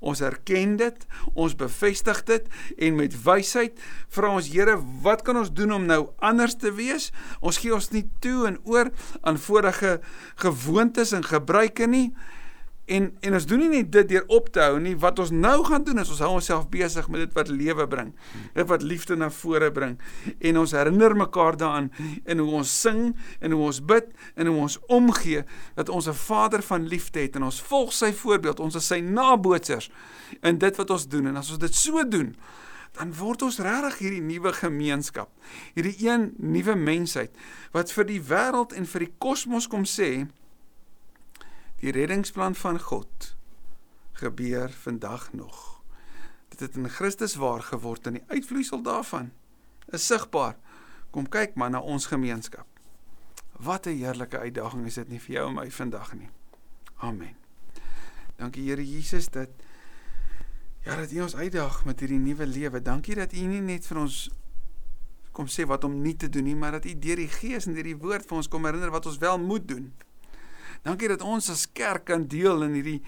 Ons 0.00 0.20
erken 0.20 0.76
dit, 0.76 1.06
ons 1.34 1.56
bevestig 1.56 2.22
dit 2.24 2.48
en 2.78 2.96
met 2.96 3.14
wysheid 3.24 3.78
vra 4.08 4.34
ons 4.34 4.48
Here, 4.52 4.76
wat 5.02 5.22
kan 5.22 5.36
ons 5.36 5.52
doen 5.52 5.72
om 5.72 5.86
nou 5.86 6.08
anders 6.18 6.56
te 6.60 6.72
wees? 6.72 7.12
Ons 7.40 7.58
gee 7.62 7.74
ons 7.74 7.90
nie 7.90 8.04
toe 8.20 8.46
en 8.46 8.58
oor 8.64 8.90
aan 9.22 9.38
vorige 9.38 10.00
gewoontes 10.34 11.12
en 11.12 11.24
gebruike 11.24 11.86
nie. 11.86 12.12
En 12.84 13.06
en 13.20 13.34
ons 13.34 13.46
doen 13.48 13.62
nie 13.64 13.68
net 13.68 13.92
dit 13.92 14.08
deur 14.08 14.24
op 14.36 14.50
te 14.52 14.60
hou 14.60 14.76
nie. 14.80 14.92
Wat 15.00 15.18
ons 15.22 15.30
nou 15.32 15.56
gaan 15.64 15.84
doen 15.86 16.02
is 16.02 16.10
ons 16.12 16.20
hou 16.20 16.32
onsself 16.36 16.66
besig 16.72 17.08
met 17.08 17.22
dit 17.24 17.36
wat 17.36 17.48
lewe 17.48 17.86
bring. 17.88 18.10
Dit 18.56 18.68
wat 18.68 18.84
liefde 18.84 19.16
na 19.16 19.30
vore 19.32 19.70
bring. 19.72 19.96
En 20.38 20.58
ons 20.60 20.74
herinner 20.76 21.16
mekaar 21.16 21.56
daaraan 21.56 21.88
in 22.24 22.42
hoe 22.42 22.50
ons 22.60 22.74
sing 22.80 23.14
en 23.40 23.56
hoe 23.56 23.62
ons 23.70 23.80
bid 23.84 24.10
en 24.34 24.52
hoe 24.52 24.58
ons 24.66 24.78
omgee 24.92 25.44
dat 25.74 25.88
ons 25.88 26.08
'n 26.08 26.18
Vader 26.26 26.62
van 26.62 26.86
liefde 26.86 27.20
het 27.20 27.36
en 27.36 27.48
ons 27.48 27.62
volg 27.62 27.92
sy 27.92 28.12
voorbeeld. 28.12 28.60
Ons 28.60 28.74
is 28.74 28.86
sy 28.86 29.00
nabootsers 29.00 29.90
in 30.42 30.58
dit 30.58 30.76
wat 30.76 30.90
ons 30.90 31.08
doen 31.08 31.26
en 31.26 31.36
as 31.36 31.50
ons 31.50 31.58
dit 31.58 31.74
so 31.74 32.08
doen 32.08 32.36
dan 32.94 33.14
word 33.14 33.42
ons 33.42 33.58
regtig 33.58 33.98
hierdie 33.98 34.22
nuwe 34.22 34.52
gemeenskap. 34.52 35.30
Hierdie 35.74 36.08
een 36.08 36.32
nuwe 36.38 36.74
mensheid 36.74 37.30
wat 37.72 37.92
vir 37.92 38.04
die 38.04 38.20
wêreld 38.22 38.72
en 38.72 38.86
vir 38.86 39.06
die 39.06 39.14
kosmos 39.18 39.66
kom 39.66 39.84
sê 39.84 40.26
Die 41.84 41.92
reddingsplan 41.92 42.54
van 42.54 42.80
God 42.80 43.36
gebeur 44.12 44.70
vandag 44.70 45.32
nog. 45.32 45.82
Dit 46.48 46.60
het 46.60 46.76
in 46.76 46.88
Christus 46.88 47.34
waar 47.34 47.62
geword 47.62 48.06
en 48.06 48.16
die 48.16 48.22
uitvloeisel 48.26 48.80
daarvan 48.82 49.32
is 49.92 50.06
sigbaar. 50.06 50.56
Kom 51.12 51.28
kyk 51.28 51.58
maar 51.60 51.70
na 51.74 51.82
ons 51.84 52.06
gemeenskap. 52.08 52.64
Wat 53.60 53.86
'n 53.86 53.98
heerlike 54.00 54.38
uitdaging 54.38 54.86
is 54.86 54.94
dit 54.94 55.08
nie 55.08 55.20
vir 55.20 55.34
jou 55.34 55.48
en 55.48 55.54
my 55.54 55.70
vandag 55.70 56.14
nie. 56.14 56.28
Amen. 56.96 57.36
Dankie 58.36 58.68
Here 58.68 58.90
Jesus 58.90 59.28
dat 59.28 59.48
ja 60.84 60.96
dat 60.96 61.12
U 61.12 61.20
ons 61.20 61.36
uitdaag 61.36 61.84
met 61.84 62.00
hierdie 62.00 62.18
nuwe 62.18 62.46
lewe. 62.46 62.82
Dankie 62.82 63.14
dat 63.14 63.32
U 63.32 63.40
nie 63.40 63.60
net 63.60 63.86
vir 63.86 63.98
ons 63.98 64.30
kom 65.32 65.46
sê 65.46 65.66
wat 65.66 65.84
om 65.84 66.00
nie 66.00 66.16
te 66.16 66.28
doen 66.28 66.44
nie, 66.44 66.56
maar 66.56 66.70
dat 66.70 66.84
U 66.84 66.98
deur 66.98 67.16
die 67.16 67.28
Gees 67.28 67.66
en 67.66 67.74
deur 67.74 67.82
die 67.82 67.96
woord 67.96 68.26
vir 68.26 68.36
ons 68.36 68.48
kom 68.48 68.64
herinner 68.64 68.90
wat 68.90 69.06
ons 69.06 69.18
wel 69.18 69.38
moet 69.38 69.68
doen. 69.68 69.92
Dankie 70.84 71.08
dat 71.08 71.24
ons 71.24 71.48
as 71.52 71.64
kerk 71.72 72.10
kan 72.10 72.26
deel 72.28 72.66
in 72.66 72.76
hierdie 72.78 73.00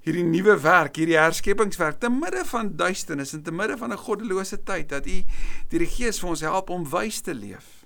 hierdie 0.00 0.24
nuwe 0.24 0.54
werk, 0.62 0.96
hierdie 0.96 1.18
herskepingswerk 1.18 1.98
te 2.00 2.08
midde 2.08 2.40
van 2.48 2.70
duisternis 2.72 3.34
en 3.36 3.42
te 3.44 3.52
midde 3.52 3.76
van 3.76 3.92
'n 3.92 4.00
goddelose 4.00 4.62
tyd 4.64 4.88
dat 4.88 5.06
U 5.06 5.18
deur 5.68 5.82
die 5.84 5.94
Gees 5.96 6.20
vir 6.20 6.30
ons 6.30 6.40
help 6.40 6.70
om 6.70 6.88
wys 6.88 7.20
te 7.20 7.34
leef. 7.34 7.84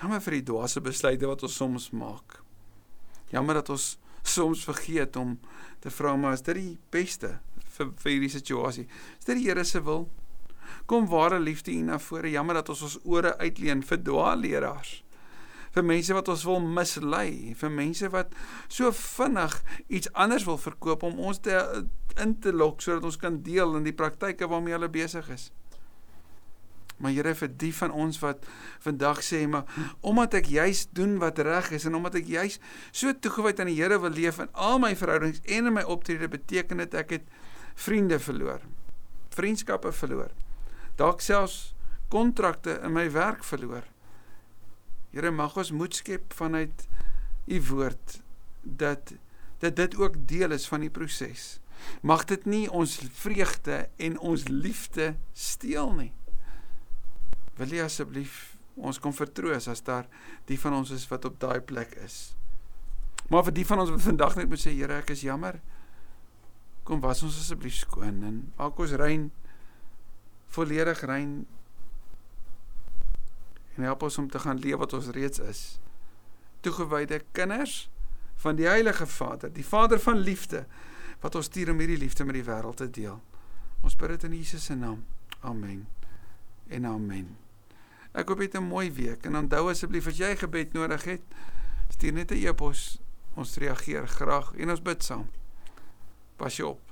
Jammer 0.00 0.20
vir 0.20 0.32
die 0.32 0.42
dwaase 0.42 0.80
besluite 0.80 1.26
wat 1.26 1.42
ons 1.42 1.54
soms 1.54 1.90
maak. 1.90 2.42
Jammer 3.30 3.54
dat 3.54 3.68
ons 3.68 3.98
soms 4.22 4.64
vergeet 4.64 5.16
om 5.16 5.38
te 5.80 5.90
vra 5.90 6.16
maar 6.16 6.32
is 6.32 6.42
dit 6.42 6.54
die 6.54 6.78
beste 6.90 7.38
vir 7.76 7.92
vir 7.96 8.12
hierdie 8.12 8.30
situasie? 8.30 8.88
Is 9.18 9.24
dit 9.24 9.36
die 9.36 9.46
Here 9.48 9.64
se 9.64 9.80
wil? 9.80 10.08
Kom 10.86 11.06
ware 11.06 11.38
liefde 11.38 11.70
U 11.70 11.82
na 11.82 11.98
vore. 11.98 12.30
Jammer 12.30 12.54
dat 12.54 12.68
ons 12.68 12.82
ons 12.82 12.98
ore 13.04 13.38
uitleen 13.38 13.82
vir 13.82 13.98
dwaalleraars 13.98 15.01
vir 15.72 15.86
mense 15.88 16.14
wat 16.14 16.28
ons 16.28 16.44
wil 16.44 16.60
mislei, 16.60 17.54
vir 17.56 17.72
mense 17.72 18.08
wat 18.12 18.34
so 18.68 18.92
vinnig 18.92 19.56
iets 19.88 20.12
anders 20.12 20.44
wil 20.48 20.60
verkoop 20.60 21.02
om 21.08 21.20
ons 21.30 21.40
te 21.40 21.56
in 22.20 22.34
te 22.44 22.52
lok 22.52 22.82
sodat 22.84 23.06
ons 23.08 23.16
kan 23.16 23.40
deel 23.44 23.76
in 23.78 23.86
die 23.88 23.96
praktyke 23.96 24.48
waarmee 24.48 24.76
hulle 24.76 24.90
besig 24.92 25.28
is. 25.32 25.48
Maar 27.02 27.14
Here 27.16 27.34
vir 27.34 27.50
die 27.58 27.72
van 27.74 27.90
ons 27.90 28.20
wat 28.22 28.44
vandag 28.84 29.22
sê 29.26 29.42
maar 29.50 29.64
omdat 30.00 30.36
ek 30.42 30.50
juis 30.52 30.84
doen 30.94 31.16
wat 31.22 31.40
reg 31.42 31.72
is 31.74 31.86
en 31.88 31.96
omdat 31.98 32.20
ek 32.20 32.28
juis 32.30 32.58
so 32.92 33.10
toegewyd 33.12 33.60
aan 33.60 33.72
die 33.72 33.78
Here 33.80 33.98
wil 34.02 34.14
leef 34.14 34.38
in 34.44 34.52
al 34.52 34.78
my 34.82 34.92
verhoudings 34.96 35.42
en 35.44 35.72
in 35.72 35.76
my 35.78 35.82
optrede 35.82 36.28
beteken 36.30 36.84
dit 36.84 36.94
ek 36.94 37.16
het 37.18 37.26
vriende 37.74 38.20
verloor. 38.20 38.60
Vriendskappe 39.32 39.92
verloor. 39.96 40.30
Dalk 41.00 41.24
selfs 41.24 41.72
kontrakte 42.12 42.76
in 42.84 42.92
my 42.92 43.08
werk 43.10 43.42
verloor. 43.48 43.91
Here 45.12 45.30
mag 45.30 45.56
ons 45.60 45.72
moed 45.76 45.94
skep 45.94 46.32
vanuit 46.36 46.86
u 47.46 47.60
woord 47.72 48.20
dat 48.62 49.14
dat 49.62 49.76
dit 49.76 49.94
ook 49.96 50.16
deel 50.26 50.50
is 50.50 50.66
van 50.66 50.82
die 50.82 50.90
proses. 50.90 51.60
Mag 52.02 52.24
dit 52.26 52.44
nie 52.50 52.64
ons 52.70 52.96
vreugde 53.14 53.84
en 53.96 54.18
ons 54.18 54.48
liefde 54.48 55.12
steel 55.32 55.92
nie. 55.94 56.10
Wil 57.60 57.76
jy 57.76 57.84
asseblief 57.84 58.56
ons 58.74 58.98
kom 58.98 59.14
vertroos 59.14 59.68
as 59.70 59.84
daar 59.86 60.08
die 60.48 60.58
van 60.58 60.80
ons 60.80 60.90
is 60.90 61.06
wat 61.10 61.28
op 61.28 61.38
daai 61.38 61.60
plek 61.60 61.94
is. 62.02 62.32
Maar 63.30 63.46
vir 63.50 63.56
die 63.60 63.66
van 63.68 63.84
ons 63.84 63.92
wat 63.94 64.02
vandag 64.02 64.36
net 64.40 64.50
moet 64.50 64.60
sê 64.64 64.72
Here, 64.74 64.98
ek 64.98 65.12
is 65.14 65.22
jammer. 65.22 65.60
Kom 66.82 67.00
was 67.04 67.22
ons 67.22 67.38
asseblief 67.38 67.84
skoon 67.84 68.22
en 68.26 68.40
maak 68.58 68.78
ons 68.82 68.96
rein 68.98 69.28
volledig 70.52 71.04
rein 71.06 71.42
en 73.76 73.82
help 73.82 74.02
ons 74.02 74.18
om 74.18 74.30
te 74.30 74.38
gaan 74.38 74.58
leef 74.58 74.76
wat 74.76 74.92
ons 74.92 75.10
reeds 75.16 75.38
is. 75.38 75.62
Toegewyde 76.60 77.22
kinders 77.32 77.90
van 78.42 78.56
die 78.56 78.66
Heilige 78.66 79.06
Vader, 79.06 79.52
die 79.52 79.66
Vader 79.66 80.00
van 80.00 80.18
liefde 80.18 80.66
wat 81.20 81.34
ons 81.38 81.46
stuur 81.46 81.70
om 81.70 81.78
hierdie 81.78 82.00
liefde 82.00 82.24
met 82.24 82.34
die 82.34 82.46
wêreld 82.46 82.76
te 82.82 82.90
deel. 82.90 83.20
Ons 83.82 83.96
bid 83.96 84.14
dit 84.16 84.26
in 84.28 84.36
Jesus 84.36 84.64
se 84.64 84.74
naam. 84.74 85.04
Amen. 85.40 85.86
En 86.68 86.86
amen. 86.86 87.36
Ek 88.12 88.28
hoop 88.28 88.42
jy 88.42 88.50
het 88.50 88.58
'n 88.60 88.68
mooi 88.68 88.92
week 88.92 89.26
en 89.26 89.36
onthou 89.36 89.70
asseblief 89.70 90.06
as 90.06 90.18
jy 90.18 90.36
gebed 90.36 90.72
nodig 90.72 91.04
het, 91.04 91.22
stuur 91.88 92.12
net 92.12 92.30
'n 92.30 92.46
e-pos. 92.46 92.98
Ons 93.34 93.56
reageer 93.56 94.08
graag 94.08 94.52
en 94.54 94.70
ons 94.70 94.82
bid 94.82 95.02
saam. 95.02 95.30
Pas 96.36 96.56
jou 96.56 96.68
op. 96.68 96.91